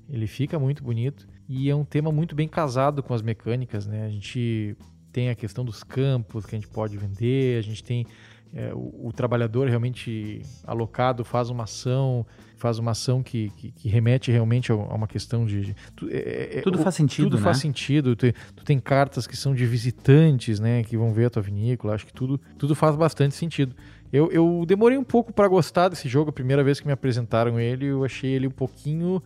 [0.09, 1.27] ele fica muito bonito.
[1.55, 4.07] E é um tema muito bem casado com as mecânicas, né?
[4.07, 4.75] A gente
[5.11, 8.07] tem a questão dos campos que a gente pode vender, a gente tem
[8.51, 12.25] é, o, o, trabalhador realmente alocado faz uma ação,
[12.57, 15.61] faz uma ação que, que, que remete realmente a, uma questão de.
[15.61, 15.75] de
[16.09, 17.25] é, é, tudo o, faz sentido.
[17.25, 17.43] Tudo né?
[17.43, 18.15] faz sentido.
[18.15, 20.83] Tu, tu, tem cartas que são de visitantes, né?
[20.83, 21.93] Que vão ver a tua vinícola.
[21.93, 23.75] Acho que tudo, tudo faz bastante sentido.
[24.11, 26.31] Eu, eu demorei um pouco para gostar desse jogo.
[26.31, 29.21] A primeira vez que me apresentaram ele, eu achei ele um pouquinho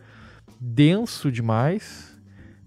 [0.60, 2.07] denso demais.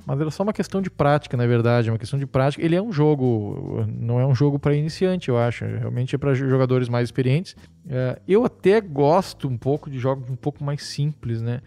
[0.06, 2.64] Mas era só uma questão de prática, na verdade, uma questão de prática.
[2.64, 5.66] Ele é um jogo, não é um jogo para iniciante, eu acho.
[5.66, 7.56] Realmente é para jogadores mais experientes.
[7.88, 11.62] É, eu até gosto um pouco de jogos um pouco mais simples, né?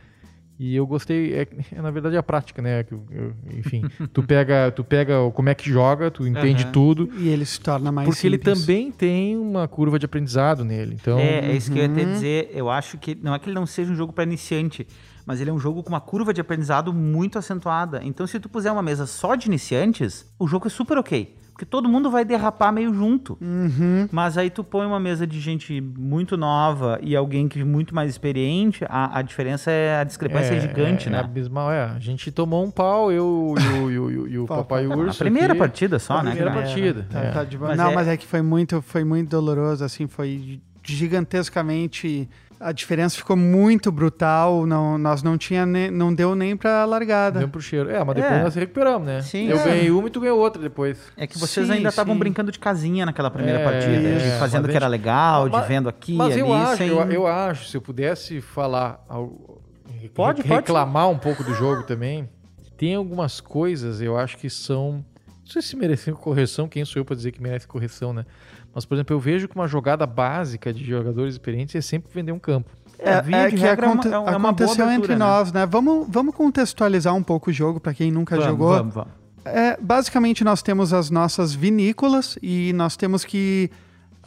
[0.56, 2.84] E eu gostei, é, é na verdade é a prática, né?
[2.88, 6.72] Eu, enfim, tu pega, tu pega como é que joga, tu entende uhum.
[6.72, 7.10] tudo.
[7.18, 8.46] E ele se torna mais Porque simples.
[8.46, 10.96] ele também tem uma curva de aprendizado nele.
[11.00, 12.12] Então, é, é isso que eu ia te uhum.
[12.12, 12.50] dizer.
[12.54, 14.86] Eu acho que não é que ele não seja um jogo para iniciante,
[15.26, 18.00] mas ele é um jogo com uma curva de aprendizado muito acentuada.
[18.02, 21.38] Então, se tu puser uma mesa só de iniciantes, o jogo é super ok.
[21.54, 23.38] Porque todo mundo vai derrapar meio junto.
[23.40, 24.08] Uhum.
[24.10, 27.94] Mas aí tu põe uma mesa de gente muito nova e alguém que é muito
[27.94, 31.18] mais experiente, a, a diferença é, a discrepância é, é gigante, é, né?
[31.18, 31.84] É abismal, é.
[31.84, 33.54] A gente tomou um pau, eu
[33.88, 35.22] e o, e o Papai Urso.
[35.22, 36.32] A primeira aqui, partida só, a né?
[36.32, 37.06] Primeira partida.
[37.08, 37.56] Tá, tá de...
[37.56, 42.28] Mas Não, é mas é que foi muito, foi muito doloroso, assim, foi gigantescamente
[42.64, 44.64] a diferença ficou muito brutal.
[44.64, 47.38] Não, nós não tinha ne, não deu nem pra largada.
[47.38, 47.90] Deu pro cheiro.
[47.90, 48.42] É, mas depois é.
[48.42, 49.20] nós recuperamos, né?
[49.20, 49.64] Sim, eu é.
[49.64, 50.98] ganhei uma e tu ganhou outra depois.
[51.14, 54.64] É que vocês sim, ainda estavam brincando de casinha naquela primeira é, partida, de fazendo
[54.64, 56.40] o que era legal, mas, de vendo aqui mas ali.
[56.40, 56.88] eu acho, sem...
[56.88, 59.04] eu, eu, acho, se eu pudesse falar,
[60.14, 61.16] pode, reclamar pode.
[61.16, 62.26] um pouco do jogo também,
[62.78, 65.04] tem algumas coisas eu acho que são
[65.44, 68.24] não sei se merecem correção, quem sou eu para dizer que merece correção, né?
[68.74, 72.32] Mas, por exemplo, eu vejo que uma jogada básica de jogadores experientes é sempre vender
[72.32, 72.70] um campo.
[72.98, 75.18] É, é, é que aconte, é uma, é aconteceu abertura, entre né?
[75.18, 75.66] nós, né?
[75.66, 78.68] Vamos, vamos contextualizar um pouco o jogo para quem nunca vamos, jogou.
[78.70, 79.12] Vamos, vamos.
[79.44, 83.70] É, basicamente, nós temos as nossas vinícolas e nós temos que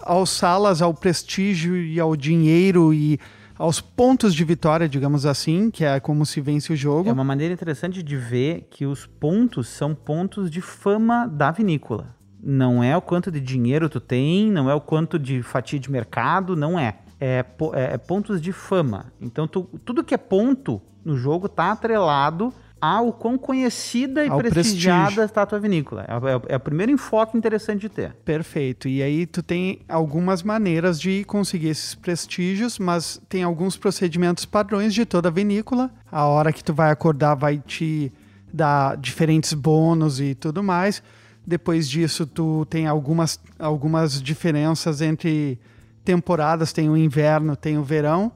[0.02, 3.20] alçá-las ao prestígio e ao dinheiro e
[3.58, 7.10] aos pontos de vitória, digamos assim, que é como se vence o jogo.
[7.10, 12.16] É uma maneira interessante de ver que os pontos são pontos de fama da vinícola.
[12.42, 15.92] Não é o quanto de dinheiro tu tem, não é o quanto de fatia de
[15.92, 16.96] mercado, não é.
[17.20, 19.12] É, é, é pontos de fama.
[19.20, 25.26] Então, tu, tudo que é ponto no jogo tá atrelado ao quão conhecida e prestigiada
[25.26, 26.06] está a tua vinícola.
[26.08, 28.14] É, é, é, o primeiro enfoque interessante de ter.
[28.24, 28.88] Perfeito.
[28.88, 34.94] E aí tu tem algumas maneiras de conseguir esses prestígios, mas tem alguns procedimentos padrões
[34.94, 35.92] de toda a vinícola.
[36.12, 38.12] A hora que tu vai acordar vai te
[38.54, 41.02] dar diferentes bônus e tudo mais.
[41.48, 45.58] Depois disso, tu tem algumas, algumas diferenças entre
[46.04, 46.74] temporadas.
[46.74, 48.34] Tem o inverno, tem o verão.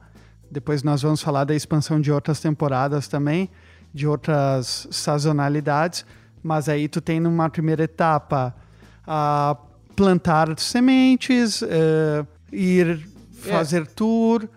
[0.50, 3.50] Depois nós vamos falar da expansão de outras temporadas também,
[3.92, 6.06] de outras sazonalidades.
[6.42, 8.56] Mas aí tu tem numa primeira etapa
[9.06, 9.58] a
[9.94, 13.84] plantar sementes, uh, ir fazer é.
[13.84, 14.48] tour,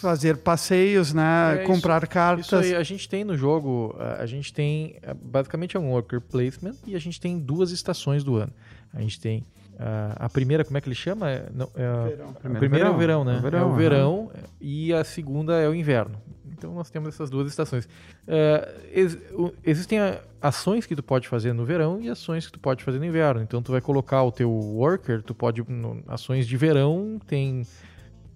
[0.00, 1.62] fazer passeios, né?
[1.62, 2.46] É, comprar isso, cartas.
[2.46, 6.74] Isso aí, a gente tem no jogo, a gente tem basicamente é um worker placement
[6.86, 8.52] e a gente tem duas estações do ano.
[8.92, 9.40] A gente tem
[9.74, 11.30] uh, a primeira, como é que ele chama?
[11.30, 12.30] É, não, é, verão.
[12.30, 13.34] A primeira é o verão, né?
[13.34, 14.30] É o verão, é o verão uhum.
[14.60, 16.20] e a segunda é o inverno.
[16.62, 17.86] Então nós temos essas duas estações.
[17.86, 19.18] Uh, ex
[19.64, 19.98] existem
[20.40, 23.42] ações que tu pode fazer no verão e ações que tu pode fazer no inverno.
[23.42, 27.66] Então tu vai colocar o teu worker, tu pode no, ações de verão tem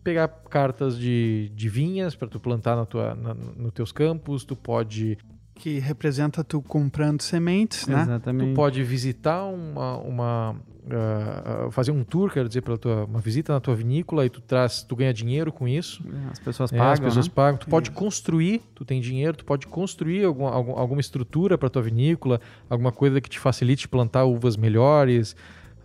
[0.07, 4.55] pegar cartas de, de vinhas para tu plantar na tua, na, nos teus campos, tu
[4.55, 5.19] pode
[5.57, 8.03] que representa tu comprando sementes, né?
[8.03, 8.51] Exatamente.
[8.51, 13.53] Tu pode visitar uma, uma uh, fazer um tour, quero dizer, pela tua uma visita
[13.55, 16.05] na tua vinícola e tu traz, tu ganha dinheiro com isso.
[16.07, 16.87] É, as pessoas pagam.
[16.87, 17.33] É, as pessoas né?
[17.35, 17.59] pagam.
[17.59, 21.83] Tu pode construir, tu tem dinheiro, tu pode construir algum, algum, alguma estrutura para tua
[21.83, 25.35] vinícola, alguma coisa que te facilite plantar uvas melhores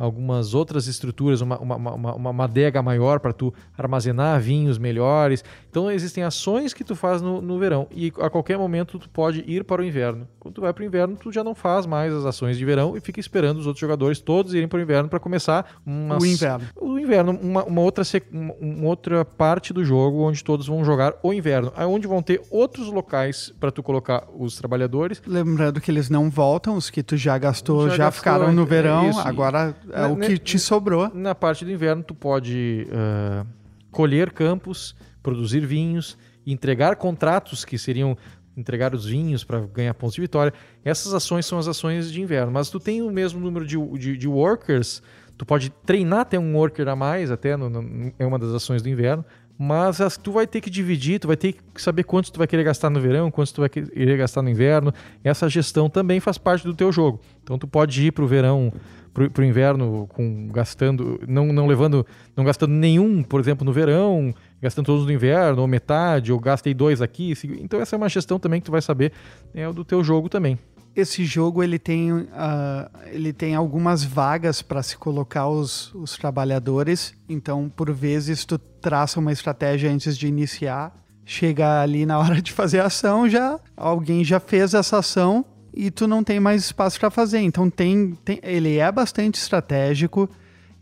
[0.02, 5.44] algumas outras estruturas, uma, uma, uma, uma adega maior para tu armazenar vinhos melhores.
[5.70, 9.44] Então existem ações que tu faz no, no verão e a qualquer momento tu pode
[9.48, 10.28] ir para o inverno.
[10.40, 12.98] Quando tu vai para o inverno, tu já não faz mais as ações de verão
[12.98, 16.26] e fica esperando os outros jogadores todos irem para o inverno para começar uma, O
[16.26, 16.66] inverno.
[16.76, 21.32] o inverno, uma, uma outra, uma, outra parte do jogo onde todos vão jogar o
[21.34, 25.22] inverno, aí onde vão ter outros locais para tu colocar os trabalhadores.
[25.26, 28.64] Lembrando que eles não voltam, os que tu já gastou Já já, gastou, ficaram no
[28.64, 29.20] é verão, isso.
[29.20, 31.10] agora é Na- o que te sobrou.
[31.14, 33.46] Na parte do inverno, tu pode ah,
[33.92, 38.18] colher campos, produzir vinhos, entregar contratos que seriam
[38.58, 40.54] entregar os vinhos para ganhar pontos de vitória.
[40.84, 42.52] Essas ações são as ações de inverno.
[42.52, 45.02] Mas tu tem o mesmo número de, de, de workers,
[45.38, 48.82] tu pode treinar até um worker a mais, até no, no- é uma das ações
[48.82, 49.24] do inverno.
[49.58, 52.48] Mas as- tu vai ter que dividir, tu vai ter que saber quantos tu vai
[52.48, 54.92] querer gastar no verão, quantos tu vai querer gastar no inverno.
[55.24, 57.22] Essa gestão também faz parte do teu jogo.
[57.44, 58.74] Então tu pode ir para o verão,
[59.14, 64.34] para o inverno, com gastando, não, não levando, não gastando nenhum, por exemplo, no verão,
[64.62, 67.34] gastando todos no inverno, ou metade, ou gastei dois aqui.
[67.60, 69.12] Então essa é uma gestão também que tu vai saber
[69.54, 70.58] é do teu jogo também.
[70.96, 77.14] Esse jogo ele tem, ah, ele tem algumas vagas para se colocar os, os trabalhadores,
[77.30, 80.94] então por vezes tu traça uma estratégia antes de iniciar,
[81.26, 85.90] chega ali na hora de fazer a ação, já alguém já fez essa ação e
[85.92, 87.40] tu não tem mais espaço para fazer.
[87.40, 90.30] Então tem, tem, ele é bastante estratégico,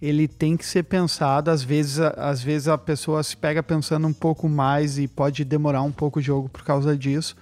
[0.02, 1.52] ele tem que ser pensado.
[1.52, 5.44] Às vezes, a- às vezes a pessoa se pega pensando um pouco mais e pode
[5.44, 7.36] demorar um pouco o jogo por causa disso,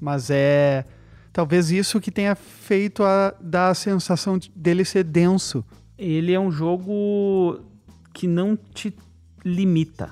[0.00, 0.84] mas é
[1.32, 5.64] talvez isso que tenha feito a dar a sensação de- dele ser denso.
[5.96, 7.60] Ele é um jogo
[8.14, 8.92] que não te
[9.44, 10.10] limita.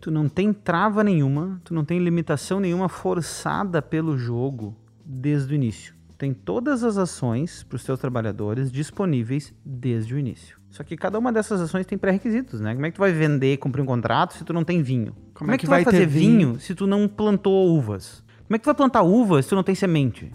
[0.00, 5.54] Tu não tem trava nenhuma, tu não tem limitação nenhuma forçada pelo jogo desde o
[5.54, 5.94] início.
[6.20, 10.58] Tem todas as ações para os teus trabalhadores disponíveis desde o início.
[10.68, 12.74] Só que cada uma dessas ações tem pré-requisitos, né?
[12.74, 15.16] Como é que tu vai vender, cumprir um contrato se tu não tem vinho?
[15.32, 16.60] Como, é que, tu vai, vai fazer vinho vinho?
[16.60, 18.22] se tu não plantou uvas?
[18.46, 20.30] Como é que tu vai plantar uvas se tu não tem semente?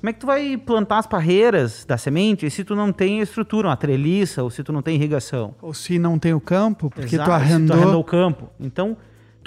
[0.00, 3.68] Como é que tu vai plantar as parreiras da semente se tu não tem estrutura,
[3.68, 5.54] uma treliça, ou se tu não tem irrigação?
[5.60, 7.76] Ou se não tem o campo, porque Exato, tu se arrendou.
[7.76, 8.50] tu arrendou o campo.
[8.58, 8.96] Então,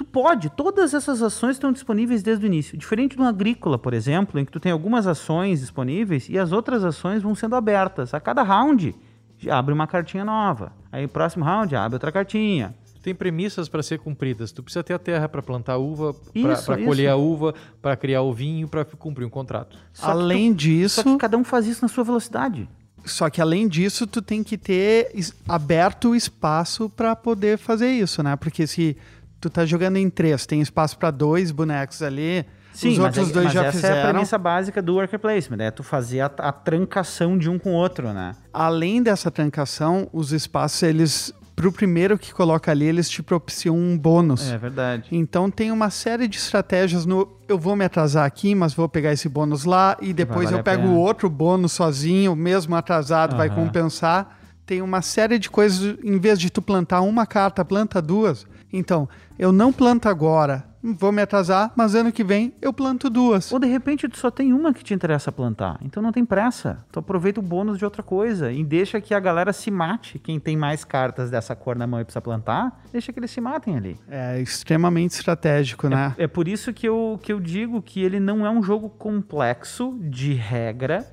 [0.02, 2.78] tu pode, todas essas ações estão disponíveis desde o início.
[2.78, 6.52] Diferente de um agrícola, por exemplo, em que tu tem algumas ações disponíveis e as
[6.52, 8.14] outras ações vão sendo abertas.
[8.14, 8.96] A cada round,
[9.38, 10.72] já abre uma cartinha nova.
[10.92, 12.74] Aí, próximo round, abre outra cartinha.
[12.96, 14.52] Tu tem premissas para ser cumpridas.
[14.52, 18.34] Tu precisa ter a terra para plantar uva, para colher a uva, para criar o
[18.34, 19.78] vinho, para cumprir um contrato.
[19.94, 22.68] Só Além tu- disso, Só que cada um faz isso na sua velocidade.
[23.04, 25.12] Só que além disso, tu tem que ter
[25.48, 28.36] aberto o espaço para poder fazer isso, né?
[28.36, 28.96] Porque se
[29.42, 33.34] tu tá jogando em três, tem espaço para dois bonecos ali, os mas outros é-
[33.34, 34.10] dois mas já essa é a fizeram.
[34.12, 37.76] premissa básica do worker placement, é tu fazer a, a trancação de um com o
[37.76, 38.36] outro, né?
[38.54, 43.98] Além dessa trancação, os espaços, eles, pro primeiro que coloca ali, eles te propiciam um
[43.98, 44.52] bônus.
[44.52, 45.06] É verdade.
[45.12, 49.12] Então tem uma série de estratégias no eu vou me atrasar aqui, mas vou pegar
[49.12, 53.56] esse bônus lá e depois eu pego o outro bônus sozinho, mesmo atrasado, vai Aham.
[53.66, 54.38] compensar.
[54.65, 58.45] Tem uma série de coisas, em vez de tu plantar uma carta, planta duas.
[58.71, 63.52] Então, eu não planto agora, vou me atrasar, mas ano que vem eu planto duas.
[63.52, 65.78] Ou de repente tu só tem uma que te interessa plantar.
[65.82, 66.84] Então não tem pressa.
[66.91, 70.17] Tu aproveita o bônus de outra coisa e deixa que a galera se mate.
[70.19, 73.41] Quem tem mais cartas dessa cor na mão e precisa plantar, deixa que eles se
[73.41, 73.97] matem ali.
[74.10, 76.15] É extremamente estratégico, né?
[76.17, 79.97] É por isso que eu, que eu digo que ele não é um jogo complexo
[80.02, 81.06] de regra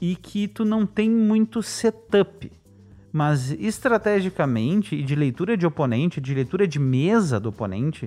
[0.00, 2.50] e que tu não tem muito setup.
[3.12, 8.06] Mas estrategicamente e de leitura de oponente, de leitura de mesa do oponente,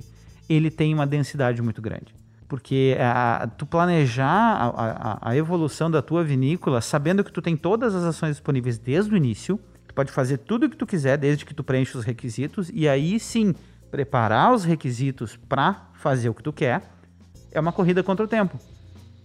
[0.49, 2.15] ele tem uma densidade muito grande.
[2.47, 7.55] Porque a- tu planejar a, a- a evolução da tua vinícola sabendo que tu tem
[7.57, 11.17] todas as ações disponíveis desde o início, tu pode fazer tudo o que tu quiser
[11.17, 13.53] desde que tu preenche os requisitos e aí sim
[13.91, 16.83] preparar os requisitos para fazer o que tu quer,
[17.51, 18.59] é uma corrida contra o tempo.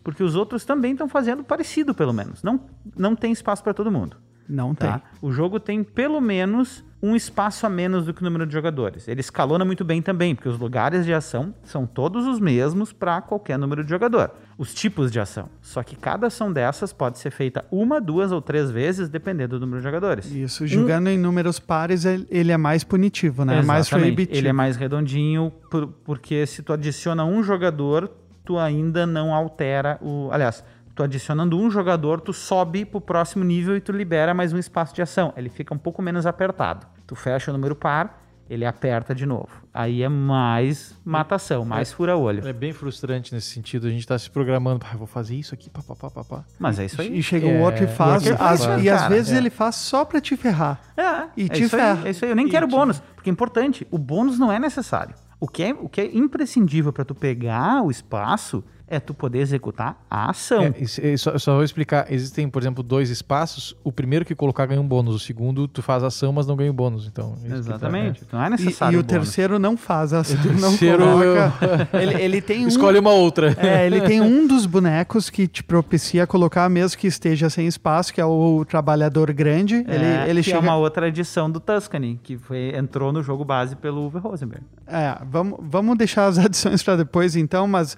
[0.04, 2.42] Porque os outros também estão fazendo parecido, pelo menos.
[2.42, 2.60] Não,
[2.96, 4.16] não tem espaço para todo mundo.
[4.50, 4.88] Não tem.
[4.90, 5.00] Tá?
[5.22, 9.08] O jogo tem pelo menos um espaço a menos do que o número de jogadores.
[9.08, 13.22] Ele escalona muito bem também, porque os lugares de ação são todos os mesmos para
[13.22, 14.30] qualquer número de jogador.
[14.58, 15.48] Os tipos de ação.
[15.62, 19.60] Só que cada ação dessas pode ser feita uma, duas ou três vezes, dependendo do
[19.64, 20.30] número de jogadores.
[20.30, 23.60] Isso, jogando em números pares, ele é mais punitivo, né?
[23.60, 24.14] É mais Exatamente.
[24.14, 24.38] proibitivo.
[24.38, 28.10] Ele é mais redondinho, por- porque se tu adiciona um jogador,
[28.44, 30.28] tu ainda não altera o.
[30.30, 30.62] Aliás,
[31.00, 34.94] tu adicionando um jogador, tu sobe pro próximo nível e tu libera mais um espaço
[34.94, 35.32] de ação.
[35.34, 36.86] Ele fica um pouco menos apertado.
[37.06, 38.18] Tu fecha o número par
[38.50, 39.48] ele aperta de novo.
[39.72, 42.46] Aí é mais matação, mais fura-olho.
[42.46, 43.86] É bem frustrante nesse sentido.
[43.86, 46.44] A gente tá se programando, "Ah, vou fazer isso aqui, pá, pá, pá, pá, pá.
[46.58, 47.16] Mas é isso aí.
[47.16, 48.10] E chega É, o outro e faz.
[48.26, 49.36] o outro as- faz, e às cara, vezes é.
[49.36, 50.80] ele faz só pra te ferrar.
[50.96, 52.00] É, E é te isso ferra.
[52.00, 52.30] aí, é isso aí.
[52.32, 53.86] Eu nem E quero te- bônus, porque é importante.
[53.90, 55.14] O bônus não é necessário.
[55.38, 59.38] O que é, o que é imprescindível para tu pegar o espaço é tu poder
[59.38, 60.64] executar a ação.
[60.64, 62.12] É, isso- é, só, só vou explicar.
[62.12, 63.74] Existem, por exemplo, dois espaços.
[63.84, 65.14] O primeiro que colocar ganha um bônus.
[65.14, 67.06] O segundo, tu faz ação, mas não ganha um bônus.
[67.06, 68.22] Então, isso que tá- Exatamente.
[68.32, 68.96] Não é E, necessário.
[68.96, 69.08] e o bônus.
[69.12, 70.34] terceiro não faz essa.
[70.60, 71.88] Não terceiro coloca.
[71.96, 72.68] Ele, ele tem um.
[72.68, 73.56] Escolhe uma outra.
[73.70, 78.12] É, ele tem um dos bonecos que te propicia colocar, mesmo que esteja sem espaço,
[78.12, 79.84] que é o trabalhador grande.
[79.86, 80.58] É, ele ele que chega.
[80.58, 84.64] é uma outra edição do Tuscany, que foi, entrou no jogo base pelo Uwe Rosenberg.
[84.86, 87.96] É, vamos, vamos deixar as adições para depois, então, mas.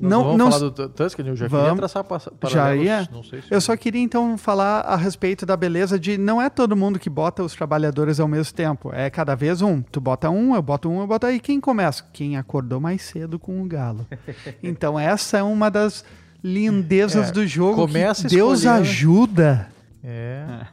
[0.00, 1.28] Nós não, vamos não, falar do Tu- Tuscany?
[1.28, 1.78] Eu já queria Vamos.
[1.78, 3.08] traçar pa- Já paralelos, ia?
[3.12, 6.76] Não se Eu só queria então falar a respeito da beleza de não é todo
[6.76, 8.90] mundo que bota os trabalhadores ao mesmo tempo.
[8.92, 9.80] É cada vez um.
[9.82, 11.38] Tu bota um, eu boto um, eu boto aí.
[11.40, 12.04] Quem começa?
[12.12, 14.06] Quem acordou mais cedo com o galo.
[14.62, 16.04] Então essa é uma das
[16.42, 17.76] lindezas É, do jogo.
[17.86, 19.68] começa que Deus ajuda.
[20.06, 20.66] É.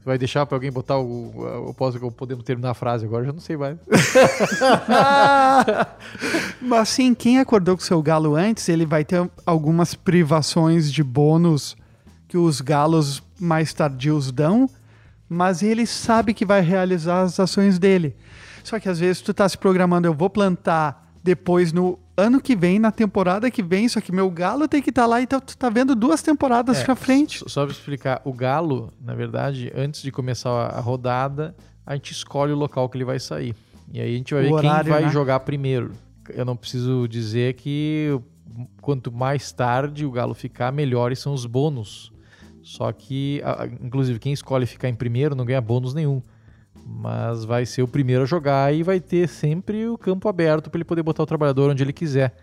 [0.00, 1.34] Tu vai deixar pra alguém botar o.
[1.66, 3.76] Eu posso podemos terminar a frase agora, eu já não sei mais.
[6.62, 11.76] Mas sim, quem acordou com seu galo antes, ele vai ter algumas privações de bônus
[12.26, 14.68] que os galos mais tardios dão,
[15.28, 18.16] mas ele sabe que vai realizar as ações dele.
[18.62, 22.54] Só que às vezes tu tá se programando, eu vou plantar depois no ano que
[22.54, 25.56] vem, na temporada que vem, só que meu galo tem que estar lá, então tu
[25.56, 27.38] tá vendo duas temporadas É, pra frente.
[27.40, 32.12] Só, só pra explicar, o galo, na verdade, antes de começar a, rodada, a gente
[32.12, 33.54] escolhe o local que ele vai sair.
[33.92, 35.08] E aí a gente vai O ver horário, quem vai né?
[35.10, 35.92] jogar primeiro.
[36.30, 38.18] Eu não preciso dizer que
[38.80, 42.12] quanto mais tarde o galo ficar, melhores são os bônus.
[42.62, 43.42] Só que,
[43.82, 46.22] inclusive, quem escolhe ficar em primeiro não ganha bônus nenhum.
[46.86, 50.78] Mas vai ser o primeiro a jogar e vai ter sempre o campo aberto para
[50.78, 52.36] ele poder botar o trabalhador onde ele quiser.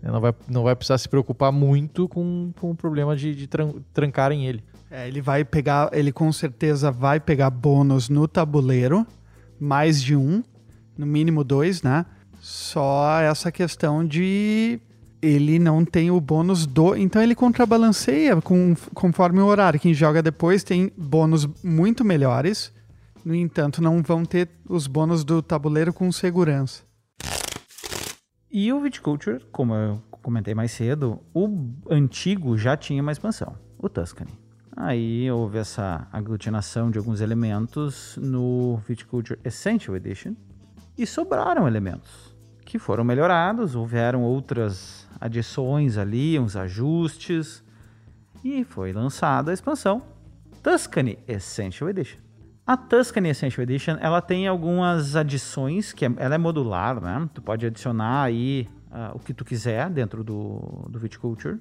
[0.00, 3.74] Não vai, não vai precisar se preocupar muito com, com o problema de, de tran-
[3.92, 4.62] trancarem ele.
[4.88, 9.04] É, ele vai pegar, ele com certeza vai pegar bônus no tabuleiro,
[9.58, 10.42] mais de um,
[10.96, 12.06] no mínimo dois, né?
[12.40, 14.78] Só essa questão de
[15.20, 16.94] ele não tem o bônus do.
[16.94, 19.80] Então ele contrabalanceia com, conforme o horário.
[19.80, 22.72] Quem joga depois tem bônus muito melhores.
[23.24, 26.82] No entanto, não vão ter os bônus do tabuleiro com segurança.
[28.50, 31.48] E o Viticulture, como eu comentei mais cedo, o
[31.90, 34.32] antigo já tinha uma expansão, o Tuscany.
[34.76, 40.34] Aí houve essa aglutinação de alguns elementos no Viticulture Essential Edition
[40.96, 47.64] e sobraram elementos que foram melhorados, houveram outras adições ali, uns ajustes
[48.44, 50.02] e foi lançada a expansão
[50.62, 52.27] Tuscany Essential Edition.
[52.68, 57.26] A Tuscany Essential Edition, ela tem algumas adições, que é- ela é modular, né?
[57.32, 61.58] Tu pode adicionar aí ah, o que tu quiser dentro do, do Viticulture.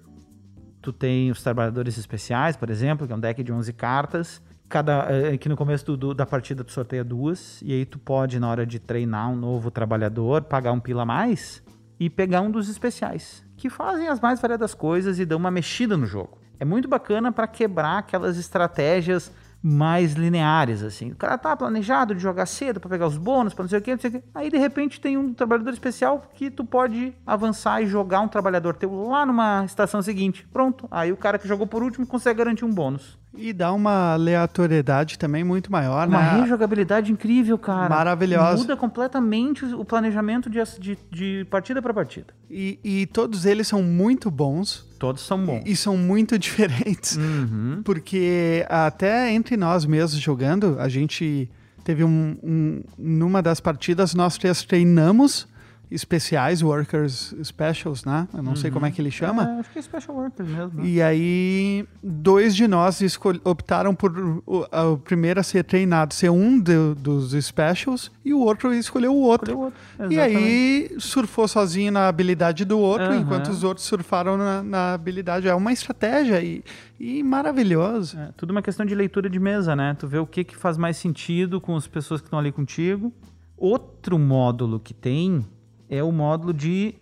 [0.82, 4.42] Tu tem os trabalhadores especiais, por exemplo, que é um deck de 11 cartas.
[4.68, 7.98] Cada, eh, que no começo do- do- da partida tu sorteia duas, e aí tu
[8.00, 11.64] pode, na hora de treinar um novo trabalhador, pagar um pila a mais
[11.98, 15.96] e pegar um dos especiais, que fazem as mais variadas coisas e dão uma mexida
[15.96, 16.38] no jogo.
[16.60, 19.32] É muito bacana para quebrar aquelas estratégias
[19.68, 21.12] mais lineares, assim.
[21.12, 23.82] O cara tá planejado de jogar cedo para pegar os bônus, para não sei o
[23.82, 24.24] que, não sei o que.
[24.34, 28.76] Aí de repente tem um trabalhador especial que tu pode avançar e jogar um trabalhador
[28.76, 30.48] teu lá numa estação seguinte.
[30.54, 30.88] Pronto.
[30.90, 33.20] Aí o cara que jogou por último consegue garantir um bônus.
[33.36, 36.42] E dá uma aleatoriedade também muito maior, Uma né?
[36.42, 37.90] rejogabilidade incrível, cara.
[37.90, 38.58] Maravilhosa.
[38.58, 42.34] Muda completamente o planejamento de, de, de partida para partida.
[42.50, 45.64] E, e todos eles são muito bons Todos são bons.
[45.66, 47.16] e são muito diferentes.
[47.18, 47.82] Uhum.
[47.84, 51.50] Porque até entre nós mesmos jogando, a gente
[51.84, 55.48] teve um, um- numa das partidas nós três treinamos
[55.90, 58.28] especiais, workers specials, né?
[58.34, 59.44] Eu não sei como é que ele chama.
[59.44, 60.82] É, acho que é Special Workers mesmo.
[60.82, 60.88] né?
[60.90, 63.00] E aí, dois de nós
[63.46, 64.12] optaram por
[64.46, 69.14] o, o primeiro a ser treinado ser um do- dos specials e o outro escolheu
[69.14, 69.52] o outro.
[69.52, 70.14] Escolheu outro.
[70.14, 73.18] E aí surfou sozinho na habilidade do outro, Aham.
[73.22, 75.48] enquanto os outros surfaram na, na habilidade.
[75.48, 76.64] É uma estratégia e,
[77.00, 78.18] e maravilhoso.
[78.20, 79.96] É, tudo uma questão de leitura de mesa, né?
[79.98, 83.14] Tu vê o que, que faz mais sentido com as pessoas que estão ali contigo.
[83.58, 85.46] Outro módulo que tem
[85.90, 86.96] é o módulo de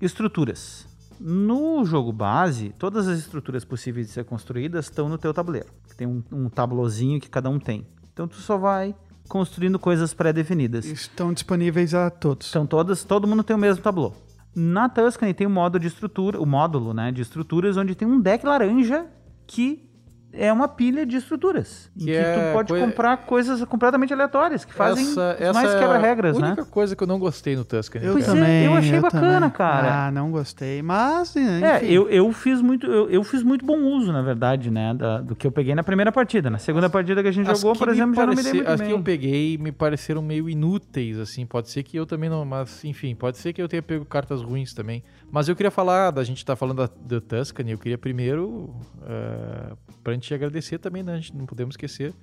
[0.00, 0.86] estruturas.
[1.20, 5.68] No jogo base, todas as estruturas possíveis de ser construídas estão no teu tabuleiro.
[5.96, 7.86] Tem um, um tablozinho que cada um tem.
[8.12, 8.94] Então tu só vai
[9.28, 10.84] construindo coisas pré-definidas.
[10.84, 12.50] Estão disponíveis a todos.
[12.50, 14.12] São todas, todo mundo tem o mesmo tablô.
[14.54, 18.20] Na Tuscany tem um modo de estrutura, o módulo, né, de estruturas onde tem um
[18.20, 19.06] deck laranja
[19.46, 19.88] que
[20.36, 21.90] é uma pilha de estruturas.
[21.98, 25.68] Que Que, é tu pode coi- comprar coisas completamente aleatórias, que fazem essa, os mais
[25.70, 26.46] essa quebra-regras, é a né?
[26.48, 28.04] única coisa que eu não gostei no Tuscany.
[28.06, 28.38] Eu Pois é, cara.
[28.40, 28.64] também.
[28.64, 29.50] eu achei bacana, também.
[29.50, 30.06] cara.
[30.06, 30.82] Ah, não gostei.
[30.82, 31.64] Mas, enfim.
[31.64, 35.20] É, eu, eu fiz muito eu, eu fiz muito bom uso, na verdade, né, da-
[35.20, 36.50] do que eu peguei na primeira partida.
[36.50, 38.56] Na segunda partida que a gente As jogou, por exemplo, já não me dei parece-
[38.56, 38.88] muito As bem.
[38.88, 41.46] que eu peguei me pareceram meio inúteis, assim.
[41.46, 42.44] Pode ser que eu também não.
[42.44, 45.02] Mas, enfim, pode ser que eu tenha pego cartas ruins também.
[45.34, 49.76] Mas eu queria falar, da gente tá falando da, da Tuscany, eu queria primeiro, uh,
[50.00, 51.14] pra gente agradecer também, né?
[51.14, 52.14] A gente não podemos esquecer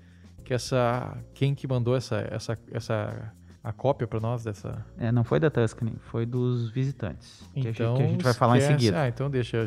[0.45, 1.17] que essa.
[1.33, 2.25] Quem que mandou essa.
[2.31, 4.85] essa, essa a cópia pra nós dessa.
[4.97, 7.43] É, não foi da Tuscany, foi dos visitantes.
[7.53, 9.01] que, a gente, Então, que a gente vai falar em seguida.
[9.01, 9.57] Ah, então deixa.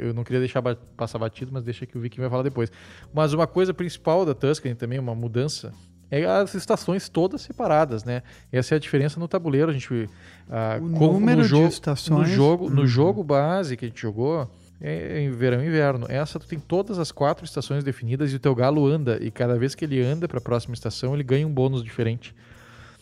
[0.00, 0.60] Eu, não, queria deixar
[0.96, 2.72] passar batido, mas deixa que o Vicky vai falar depois.
[3.14, 5.72] Mas uma coisa principal da Tuscany também, uma mudança,
[6.20, 8.22] é as estações todas separadas, né?
[8.52, 9.70] Essa é a diferença no tabuleiro.
[9.70, 10.08] A gente.
[10.50, 12.18] ah, O como número no de jogo, estações.
[12.18, 12.86] No jogo, no Uhum.
[12.86, 14.48] jogo base que a gente jogou.
[14.80, 16.04] É em verão e inverno.
[16.10, 19.18] Essa tu tem todas as quatro estações definidas e o teu galo anda.
[19.22, 22.34] E cada vez que ele anda para a próxima estação, ele ganha um bônus diferente.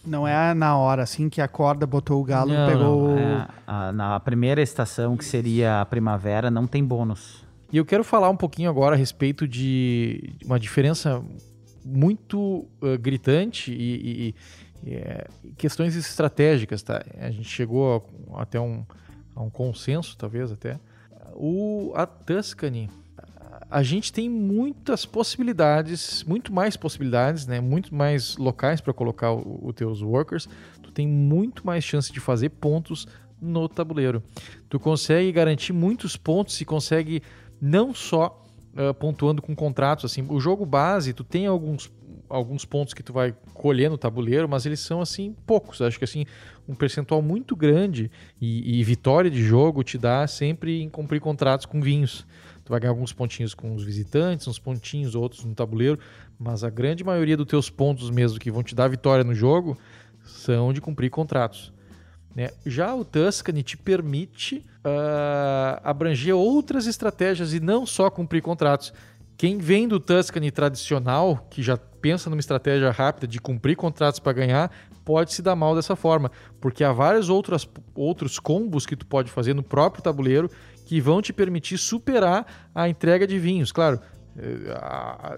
[0.05, 3.19] Não é na hora, assim, que acorda, botou o galo, Não, pegou.
[3.19, 7.43] É, a- na primeira estação, que seria a primavera, não tem bônus.
[7.73, 11.23] E eu quero falar um pouquinho agora a respeito de uma diferença
[11.85, 14.35] muito uh, gritante e, e-
[14.85, 15.27] e, é,
[15.57, 17.05] questões estratégicas, tá?
[17.21, 18.85] A gente chegou a- até um,
[19.35, 20.79] a um consenso, talvez até.
[21.35, 22.91] O, a Tuscany,
[23.71, 27.61] a gente tem muitas possibilidades, muito mais possibilidades, né?
[27.61, 30.49] Muito mais locais para colocar os teus workers.
[30.83, 33.07] Tu tem muito mais chance de fazer pontos
[33.41, 34.23] no tabuleiro.
[34.69, 37.23] Tu consegue garantir muitos pontos e consegue
[37.61, 38.42] não só
[38.77, 40.27] ah, pontuando com contratos assim.
[40.29, 41.91] O jogo base, tu tem alguns
[42.29, 45.83] alguns pontos que tu vai colher no tabuleiro, mas eles são assim poucos.
[45.83, 46.25] Acho que assim
[46.67, 48.11] um percentual muito grande
[48.41, 52.27] e, e vitória de jogo te dá sempre em cumprir contratos com vinhos.
[52.65, 55.99] Tu vai ganhar alguns pontinhos com os visitantes, uns pontinhos outros no tabuleiro,
[56.39, 59.77] mas a grande maioria dos teus pontos mesmo que vão te dar vitória no jogo
[60.25, 61.72] são de cumprir contratos.
[62.35, 62.51] Né?
[62.65, 68.93] Já o Tuscany te permite ah, abranger outras estratégias e não só cumprir contratos.
[69.37, 74.33] Quem vem do Tuscany tradicional, que já pensa numa estratégia rápida de cumprir contratos para
[74.33, 74.71] ganhar,
[75.05, 76.31] pode se dar mal dessa forma,
[76.61, 80.51] porque há vários outros, outros combos que tu pode fazer no próprio tabuleiro
[80.87, 84.01] que vão te permitir superar a entrega de vinhos, claro,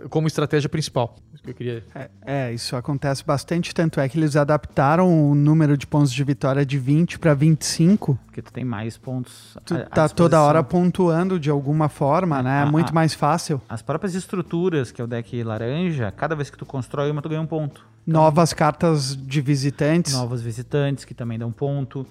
[0.08, 1.16] como estratégia principal.
[1.32, 5.34] Isso que eu queria É, é, isso acontece bastante, tanto é que eles adaptaram o
[5.34, 8.18] número de pontos de vitória de 20 para 25.
[8.26, 9.56] Porque tu tem mais pontos.
[9.64, 12.62] Tu à tá toda hora pontuando de alguma forma, né?
[12.62, 12.94] É muito ah.
[12.94, 13.60] mais fácil.
[13.68, 17.28] As próprias estruturas, que é o deck laranja, cada vez que tu constrói uma, tu
[17.28, 17.86] ganha um ponto.
[18.06, 20.12] Novas cartas de visitantes.
[20.12, 22.06] Novos visitantes, que também dão ponto.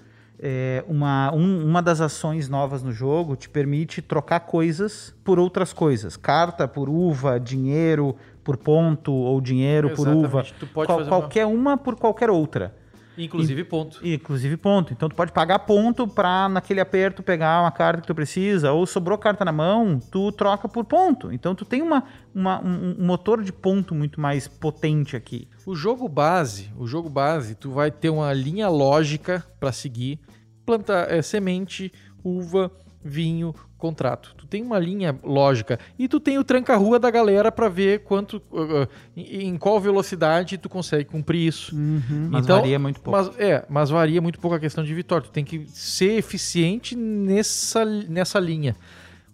[0.45, 5.71] É, uma, um- uma das ações novas no jogo te permite trocar coisas por outras
[5.71, 6.17] coisas.
[6.17, 8.13] Carta por uva, dinheiro
[8.43, 10.25] por ponto, ou dinheiro por Exatamente.
[10.25, 10.43] uva.
[10.59, 12.75] Tu pode Qual- fazer uma- qualquer uma por qualquer outra.
[13.17, 13.99] Inclusive ponto.
[14.05, 14.91] Inclusive ponto.
[14.91, 18.85] Então tu pode pagar ponto pra naquele aperto pegar uma carta que tu precisa, ou
[18.87, 21.31] sobrou carta na mão, tu troca por ponto.
[21.31, 22.03] Então tu tem uma,
[22.35, 25.47] uma- um, um motor de ponto muito mais potente aqui.
[25.65, 30.19] O jogo base, o jogo base, tu vai ter uma linha lógica para seguir.
[30.65, 31.91] Planta é, semente,
[32.23, 32.71] uva,
[33.03, 34.33] vinho, contrato.
[34.37, 38.41] Tu tem uma linha lógica e tu tem o tranca-rua da galera para ver quanto
[38.49, 41.75] uh, uh, em, qual velocidade tu consegue cumprir isso.
[41.75, 42.29] Uhum.
[42.31, 43.17] Mas Então, varia muito pouco.
[43.17, 45.25] Mas é, mas varia muito pouco a questão de vitória.
[45.25, 48.75] Tu tem que ser eficiente nessa, nessa linha.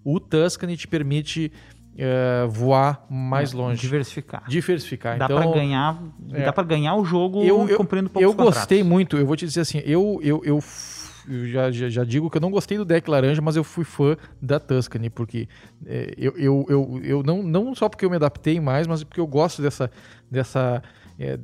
[0.03, 1.51] O Tuscany te permite
[1.95, 4.45] eh, voar mais É, longe, Diversificar.
[4.47, 5.17] diversificar.
[5.17, 6.01] Dá então, pra ganhar,
[6.31, 6.45] é.
[6.45, 8.87] dá para ganhar o jogo eu, eu, cumprindo poucos eu gostei contratos.
[8.87, 10.63] muito, eu vou te dizer assim, eu, eu, eu,
[11.29, 13.83] eu já, já, já digo que eu não gostei do deck laranja, mas eu fui
[13.83, 15.47] fã da Tuscany, porque
[15.85, 19.19] é, eu, eu, eu, eu não, não só porque eu me adaptei mais, mas porque
[19.19, 19.91] eu gosto dessa,
[20.29, 20.81] dessa,
[21.19, 21.37] é,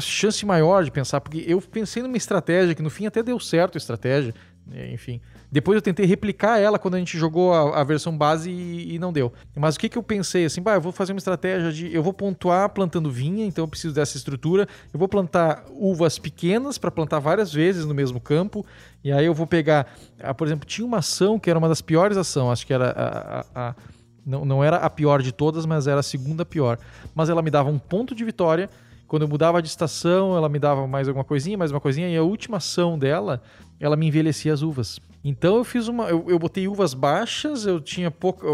[0.00, 3.76] chance maior de pensar, porque eu pensei numa estratégia que no fim até deu certo
[3.76, 4.34] a estratégia,
[4.92, 5.20] enfim.
[5.50, 8.98] Depois eu tentei replicar ela quando a gente jogou a, a versão base e, e
[8.98, 9.32] não deu.
[9.56, 10.44] Mas o que, que eu pensei?
[10.44, 11.94] Assim, bah, eu vou fazer uma estratégia de.
[11.94, 14.68] Eu vou pontuar plantando vinha, então eu preciso dessa estrutura.
[14.92, 18.64] Eu vou plantar uvas pequenas para plantar várias vezes no mesmo campo.
[19.02, 19.86] E aí eu vou pegar.
[20.20, 22.90] ah, por exemplo, tinha uma ação que era uma das piores ações, acho que era
[22.90, 23.74] a- a- a
[24.26, 26.78] não, não era a pior de todas, mas era a segunda pior.
[27.14, 28.68] Mas ela me dava um ponto de vitória.
[29.06, 32.10] Quando eu mudava de estação, ela me dava mais alguma coisinha, mais uma coisinha.
[32.10, 33.40] E a última ação dela,
[33.80, 35.00] ela me envelhecia as uvas.
[35.22, 36.08] Então eu fiz uma.
[36.08, 38.46] Eu, eu botei uvas baixas, eu tinha pouca,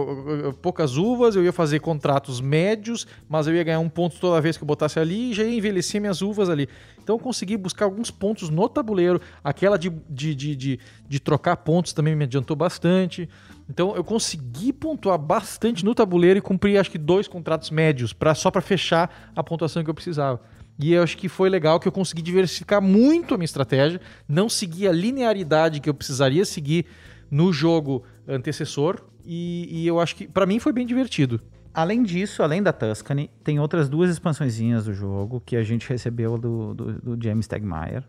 [0.62, 4.56] poucas uvas, eu ia fazer contratos médios, mas eu ia ganhar um ponto toda vez
[4.56, 6.68] que eu botasse ali e já ia envelhecer minhas uvas ali.
[7.02, 9.20] Então eu consegui buscar alguns pontos no tabuleiro.
[9.42, 13.28] Aquela de, de, de, de, de trocar pontos também me adiantou bastante.
[13.68, 18.34] Então eu consegui pontuar bastante no tabuleiro e cumprir acho que dois contratos médios para
[18.34, 20.40] só para fechar a pontuação que eu precisava.
[20.78, 24.48] E eu acho que foi legal que eu consegui diversificar muito a minha estratégia, não
[24.48, 26.86] segui a linearidade que eu precisaria seguir
[27.30, 29.00] no jogo antecessor.
[29.24, 31.40] E, e eu acho que para mim foi bem divertido.
[31.72, 36.38] Além disso, além da Tuscany, tem outras duas expansõezinhas do jogo que a gente recebeu
[36.38, 38.04] do, do, do James Tegmaier.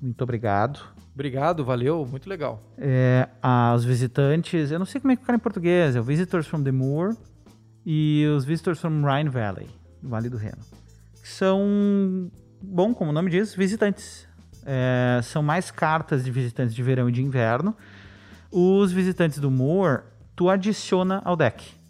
[0.00, 0.80] Muito obrigado.
[1.12, 2.62] Obrigado, valeu, muito legal.
[2.78, 3.28] É,
[3.76, 6.62] os visitantes, eu não sei como é que fica em português, é o Visitors from
[6.62, 7.14] the Moor
[7.84, 9.66] e os Visitors from Rhine Valley,
[10.02, 10.79] Vale do Reno
[11.22, 12.30] são,
[12.62, 14.28] bom, como o nome diz, visitantes.
[14.64, 17.74] É, são mais cartas de visitantes de verão e de inverno.
[18.50, 20.04] Os visitantes do Moor,
[20.34, 21.80] tu adiciona ao deck.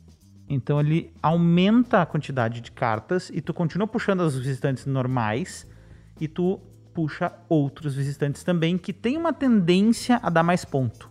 [0.49, 5.67] Então ele aumenta a quantidade de cartas e tu continua puxando os visitantes normais
[6.21, 6.61] e tu
[6.93, 11.09] puxa outros visitantes também que tem uma tendência a dar mais ponto.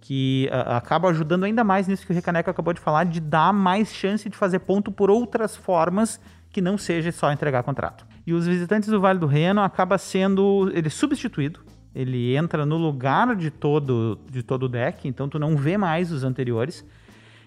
[0.00, 3.52] Que uh, acaba ajudando ainda mais nisso que o Recaneco acabou de falar, de dar
[3.52, 6.20] mais chance de fazer ponto por outras formas
[6.56, 8.06] que não seja só entregar contrato.
[8.26, 11.60] E os visitantes do Vale do Reno acaba sendo ele substituído.
[11.94, 16.10] Ele entra no lugar de todo de todo o deck, então tu não vê mais
[16.10, 16.82] os anteriores.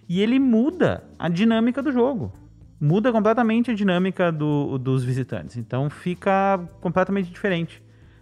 [0.08, 2.32] E ele muda a dinâmica do jogo.
[2.80, 5.58] Muda completamente a dinâmica do, dos visitantes.
[5.58, 7.82] Então fica completamente diferente.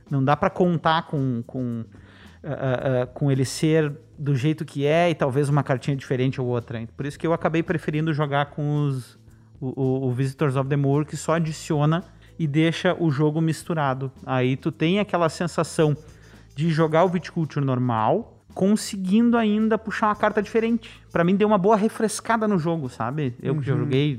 [0.09, 5.09] Não dá para contar com, com, uh, uh, com ele ser do jeito que é
[5.09, 6.87] e talvez uma cartinha diferente ou outra.
[6.95, 9.19] Por isso que eu acabei preferindo jogar com os,
[9.59, 12.03] o, o, Visitors of the Moor, que só adiciona
[12.37, 14.11] e deixa o jogo misturado.
[14.25, 15.95] Aí tu tem aquela sensação
[16.55, 20.89] de jogar o Viticulture normal, conseguindo ainda puxar uma carta diferente.
[21.11, 23.35] Para mim deu uma boa refrescada no jogo, sabe?
[23.41, 23.59] Eu uhum.
[23.59, 24.15] que joguei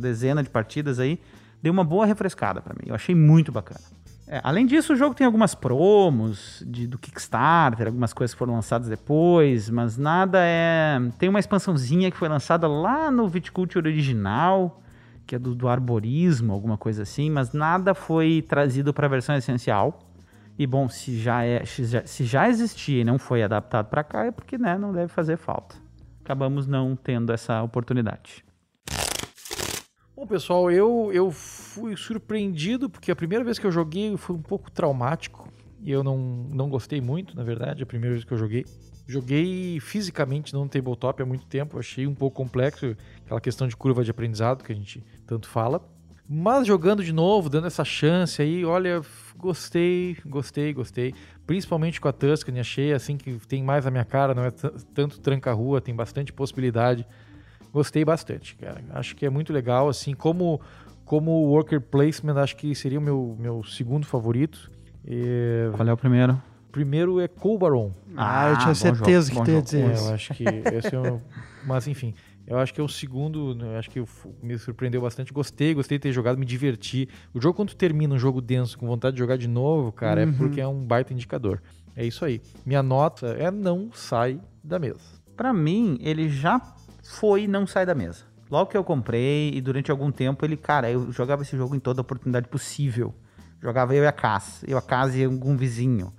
[0.00, 1.20] dezena de partidas aí,
[1.62, 2.84] deu uma boa refrescada para mim.
[2.86, 3.80] Eu achei muito bacana.
[4.32, 8.54] É, além disso, o jogo tem algumas promos de, do Kickstarter, algumas coisas que foram
[8.54, 10.98] lançadas depois, mas nada é.
[11.18, 14.80] Tem uma expansãozinha que foi lançada lá no Viticulture original,
[15.26, 19.36] que é do, do arborismo, alguma coisa assim, mas nada foi trazido para a versão
[19.36, 19.98] essencial.
[20.58, 24.02] E bom, se já, é, se já, se já existia e não foi adaptado para
[24.02, 25.76] cá, é porque né, não deve fazer falta.
[26.24, 28.42] Acabamos não tendo essa oportunidade.
[30.22, 34.40] Bom, pessoal, eu, eu fui surpreendido porque a primeira vez que eu joguei foi um
[34.40, 38.38] pouco traumático e eu não, não gostei muito, na verdade, a primeira vez que eu
[38.38, 38.64] joguei.
[39.04, 44.04] Joguei fisicamente no tabletop há muito tempo, achei um pouco complexo aquela questão de curva
[44.04, 45.84] de aprendizado que a gente tanto fala.
[46.28, 49.02] Mas jogando de novo, dando essa chance aí, olha,
[49.36, 51.14] gostei, gostei, gostei.
[51.44, 54.52] Principalmente com a Tuscany, achei assim que tem mais a minha cara, não é
[54.94, 57.04] tanto tranca-rua, tem bastante possibilidade
[57.72, 58.82] Gostei bastante, cara.
[58.90, 60.60] Acho que é muito legal, assim, como
[61.04, 64.70] como worker placement, acho que seria o meu, meu segundo favorito.
[65.04, 65.68] E...
[65.76, 66.40] Qual é o primeiro?
[66.70, 67.92] Primeiro é Colbaron.
[68.16, 70.98] Ah, eu tinha certeza jogo, que tu ia dizer é, Eu acho que esse é
[70.98, 71.20] o...
[71.66, 72.14] Mas, enfim,
[72.46, 74.02] eu acho que é o segundo, eu acho que
[74.42, 75.32] me surpreendeu bastante.
[75.32, 77.08] Gostei, gostei de ter jogado, me diverti.
[77.34, 80.22] O jogo, quando tu termina um jogo denso com vontade de jogar de novo, cara,
[80.22, 80.32] é uhum.
[80.32, 81.62] é porque é um baita indicador.
[81.94, 82.40] É isso aí.
[82.64, 85.00] Minha nota é não sai da mesa.
[85.36, 86.58] Para mim, ele já
[87.12, 88.24] foi e não sai da mesa.
[88.50, 91.80] Logo que eu comprei e durante algum tempo ele, cara, eu jogava esse jogo em
[91.80, 93.14] toda oportunidade possível.
[93.62, 96.12] Jogava eu e a Cass, eu a Cass e algum vizinho.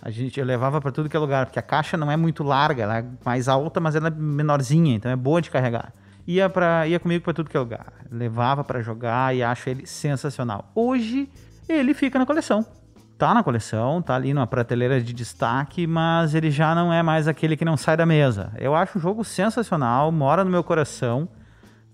[0.00, 2.42] A gente eu levava para tudo que é lugar, porque a caixa não é muito
[2.42, 5.92] larga, ela é mais alta, mas ela é menorzinha, então é boa de carregar.
[6.26, 7.92] Ia para ia comigo para tudo que é lugar.
[8.10, 10.70] Levava para jogar e acho ele sensacional.
[10.74, 11.28] Hoje
[11.68, 12.66] ele fica na coleção
[13.16, 17.28] tá na coleção, tá ali numa prateleira de destaque, mas ele já não é mais
[17.28, 18.52] aquele que não sai da mesa.
[18.58, 21.28] Eu acho o jogo sensacional, mora no meu coração,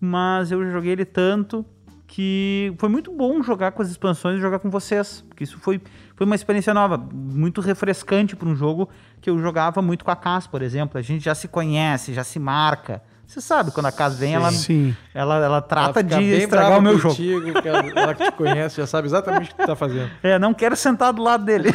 [0.01, 1.65] mas eu joguei ele tanto
[2.07, 5.81] que foi muito bom jogar com as expansões e jogar com vocês, porque isso foi,
[6.17, 8.89] foi uma experiência nova, muito refrescante para um jogo
[9.21, 10.99] que eu jogava muito com a Cass, por exemplo.
[10.99, 13.01] A gente já se conhece, já se marca.
[13.31, 14.51] Você sabe, quando a casa vem, ela,
[15.15, 17.63] ela, ela trata ela de estragar o meu contigo, jogo.
[17.63, 20.11] Que ela, ela que te conhece, já sabe exatamente o que tu tá fazendo.
[20.21, 21.73] É, não quero sentar do lado dele.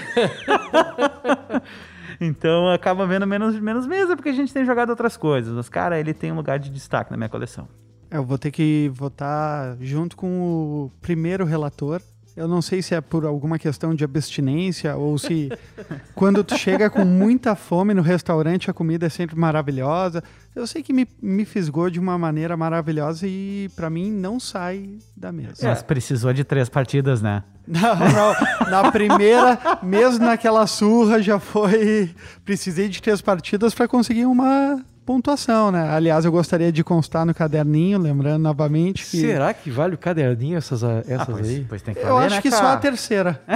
[2.20, 5.53] então acaba vendo menos, menos mesa, porque a gente tem jogado outras coisas.
[5.53, 7.70] Mas, cara, ele tem um lugar de destaque na minha coleção.
[8.12, 12.01] É, eu vou ter que votar junto com o primeiro relator.
[12.36, 15.50] Eu não sei se é por alguma questão de abstinência ou se
[16.14, 20.22] quando tu chega com muita fome no restaurante a comida é sempre maravilhosa.
[20.54, 24.98] Eu sei que me, me fisgou de uma maneira maravilhosa e pra mim não sai
[25.16, 25.68] da mesa.
[25.68, 27.44] Mas precisou de três partidas, né?
[27.68, 28.70] Não, não.
[28.70, 32.14] Na primeira, mesmo naquela surra, já foi.
[32.44, 35.88] Precisei de três partidas pra conseguir uma pontuação, né?
[35.91, 39.20] Aliás, eu gostaria de constar no caderninho, lembrando novamente que.
[39.22, 41.66] Será que vale o caderninho essas, essas Ah, pois, aí?
[41.70, 42.74] pois tem que Eu valer, acho né, que só cara?
[42.74, 43.41] a terceira.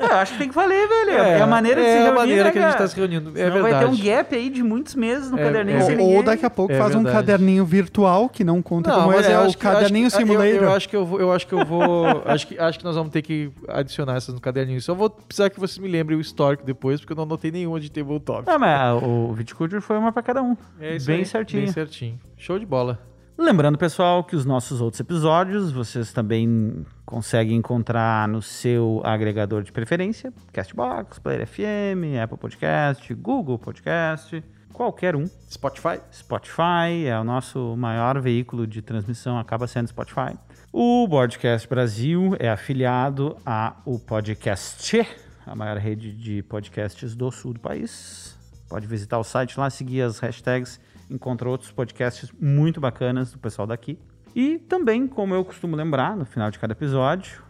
[0.00, 1.10] É, eu acho que tem que valer, velho.
[1.18, 2.82] É, a maneira de é se a reunir, maneira né, que a gente cara?
[2.84, 3.30] tá se reunindo.
[3.30, 3.72] É Senão verdade.
[3.74, 5.76] vai ter um gap aí de muitos meses no É, caderninho.
[5.78, 5.80] é.
[5.82, 6.16] sem Ou, ninguém.
[6.16, 7.26] ou daqui a pouco É faz um verdade.
[7.26, 10.46] caderninho virtual que não conta como mas é, eu o caderninho acho que- simulator.
[10.54, 12.84] Eu, eu acho que eu vou, eu acho que eu vou, acho que acho que
[12.84, 14.80] nós vamos ter que adicionar essas no caderninho.
[14.80, 17.78] Só vou precisar que vocês me lembrem o histórico depois, porque eu não anotei nenhuma
[17.78, 18.44] de tabletop.
[18.46, 20.56] Ah, mas o Viticulture foi uma pra cada um.
[20.78, 21.62] É isso Bem aí, certinho.
[21.64, 22.20] Bem certinho.
[22.36, 23.10] Show de bola.
[23.42, 29.72] Lembrando, pessoal, que os nossos outros episódios vocês também conseguem encontrar no seu agregador de
[29.72, 35.24] preferência: Castbox, Player FM, Apple Podcast, Google Podcast, qualquer um.
[35.50, 36.00] Spotify.
[36.12, 40.36] Spotify é o nosso maior veículo de transmissão, acaba sendo Spotify.
[40.70, 45.00] O Podcast Brasil é afiliado ao Podcast,
[45.46, 48.38] a maior rede de podcasts do sul do país.
[48.70, 53.66] Pode visitar o site lá, seguir as hashtags, encontra outros podcasts muito bacanas do pessoal
[53.66, 53.98] daqui.
[54.32, 57.42] E também, como eu costumo lembrar no final de cada episódio,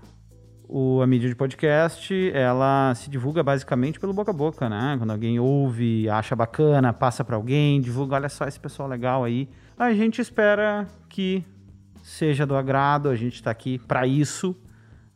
[0.66, 4.94] o, a mídia de podcast, ela se divulga basicamente pelo boca a boca, né?
[4.96, 9.46] Quando alguém ouve, acha bacana, passa para alguém, divulga, olha só esse pessoal legal aí.
[9.76, 11.44] A gente espera que
[12.02, 14.56] seja do agrado, a gente tá aqui para isso.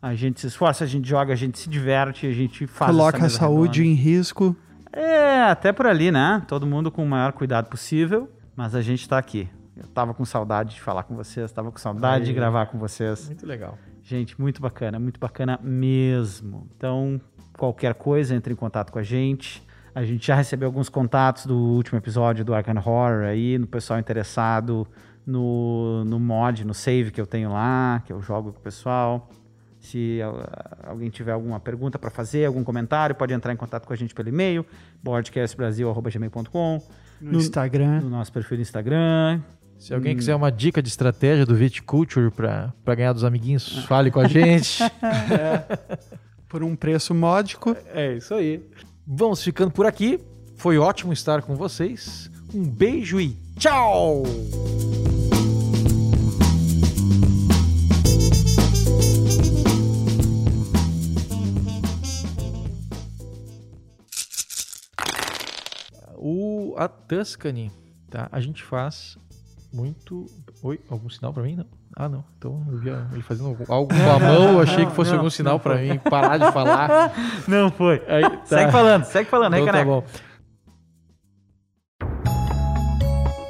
[0.03, 3.25] A gente se esforça, a gente joga, a gente se diverte, a gente faz Coloca
[3.25, 3.99] a saúde redonda.
[3.99, 4.55] em risco.
[4.97, 6.43] É, até por ali, né?
[6.47, 9.49] Todo mundo com o maior cuidado possível, mas a gente tá aqui.
[9.77, 12.37] Eu tava com saudade de falar com vocês, tava com saudade de Aí.
[12.37, 13.27] gravar com vocês.
[13.27, 13.77] Muito legal.
[14.03, 16.69] Gente, muito bacana, muito bacana mesmo.
[16.77, 17.21] Então,
[17.59, 19.67] qualquer coisa, entre em contato com a gente.
[19.95, 23.99] A gente já recebeu alguns contatos do último episódio do Arcan Horror aí, no pessoal
[23.99, 24.87] interessado
[25.27, 29.29] no, no mod, no save que eu tenho lá, que eu jogo com o pessoal.
[29.85, 30.19] Se
[30.83, 34.15] alguém tiver alguma pergunta para fazer, algum comentário, pode entrar em contato com a gente
[34.15, 34.65] pelo e-mail,
[35.03, 36.83] boardcastbrasil.gmail.com,
[37.21, 38.01] No, No- Instagram.
[38.01, 39.43] no nosso perfil no Instagram.
[39.79, 44.21] Se alguém quiser uma dica de estratégia do Viticulture pra ganhar dos amiguinhos, fale com
[44.21, 44.79] a gente.
[46.49, 47.77] Por um preço módico.
[47.93, 48.65] é isso aí.
[49.07, 50.19] Vamos ficando por aqui.
[50.57, 52.31] Foi ótimo estar com vocês.
[52.55, 54.23] Um beijo e tchau!
[66.75, 67.71] O, a Tuscany,
[68.11, 68.29] tá?
[68.33, 69.17] A gente faz
[69.73, 70.27] muito.
[70.63, 71.57] Oi, algum sinal pra mim?
[71.57, 71.67] Não.
[71.97, 72.25] Ah, não.
[72.39, 75.31] Então eu vi ele fazendo algo- com a mão, eu achei que fosse Não, algum
[75.31, 77.13] sinal pra mim parar de falar.
[77.47, 78.03] Não foi.
[78.09, 78.47] Aí, tá.
[78.47, 80.01] Segue falando, segue falando, aí, Então tá caneca.
[80.01, 80.05] bom.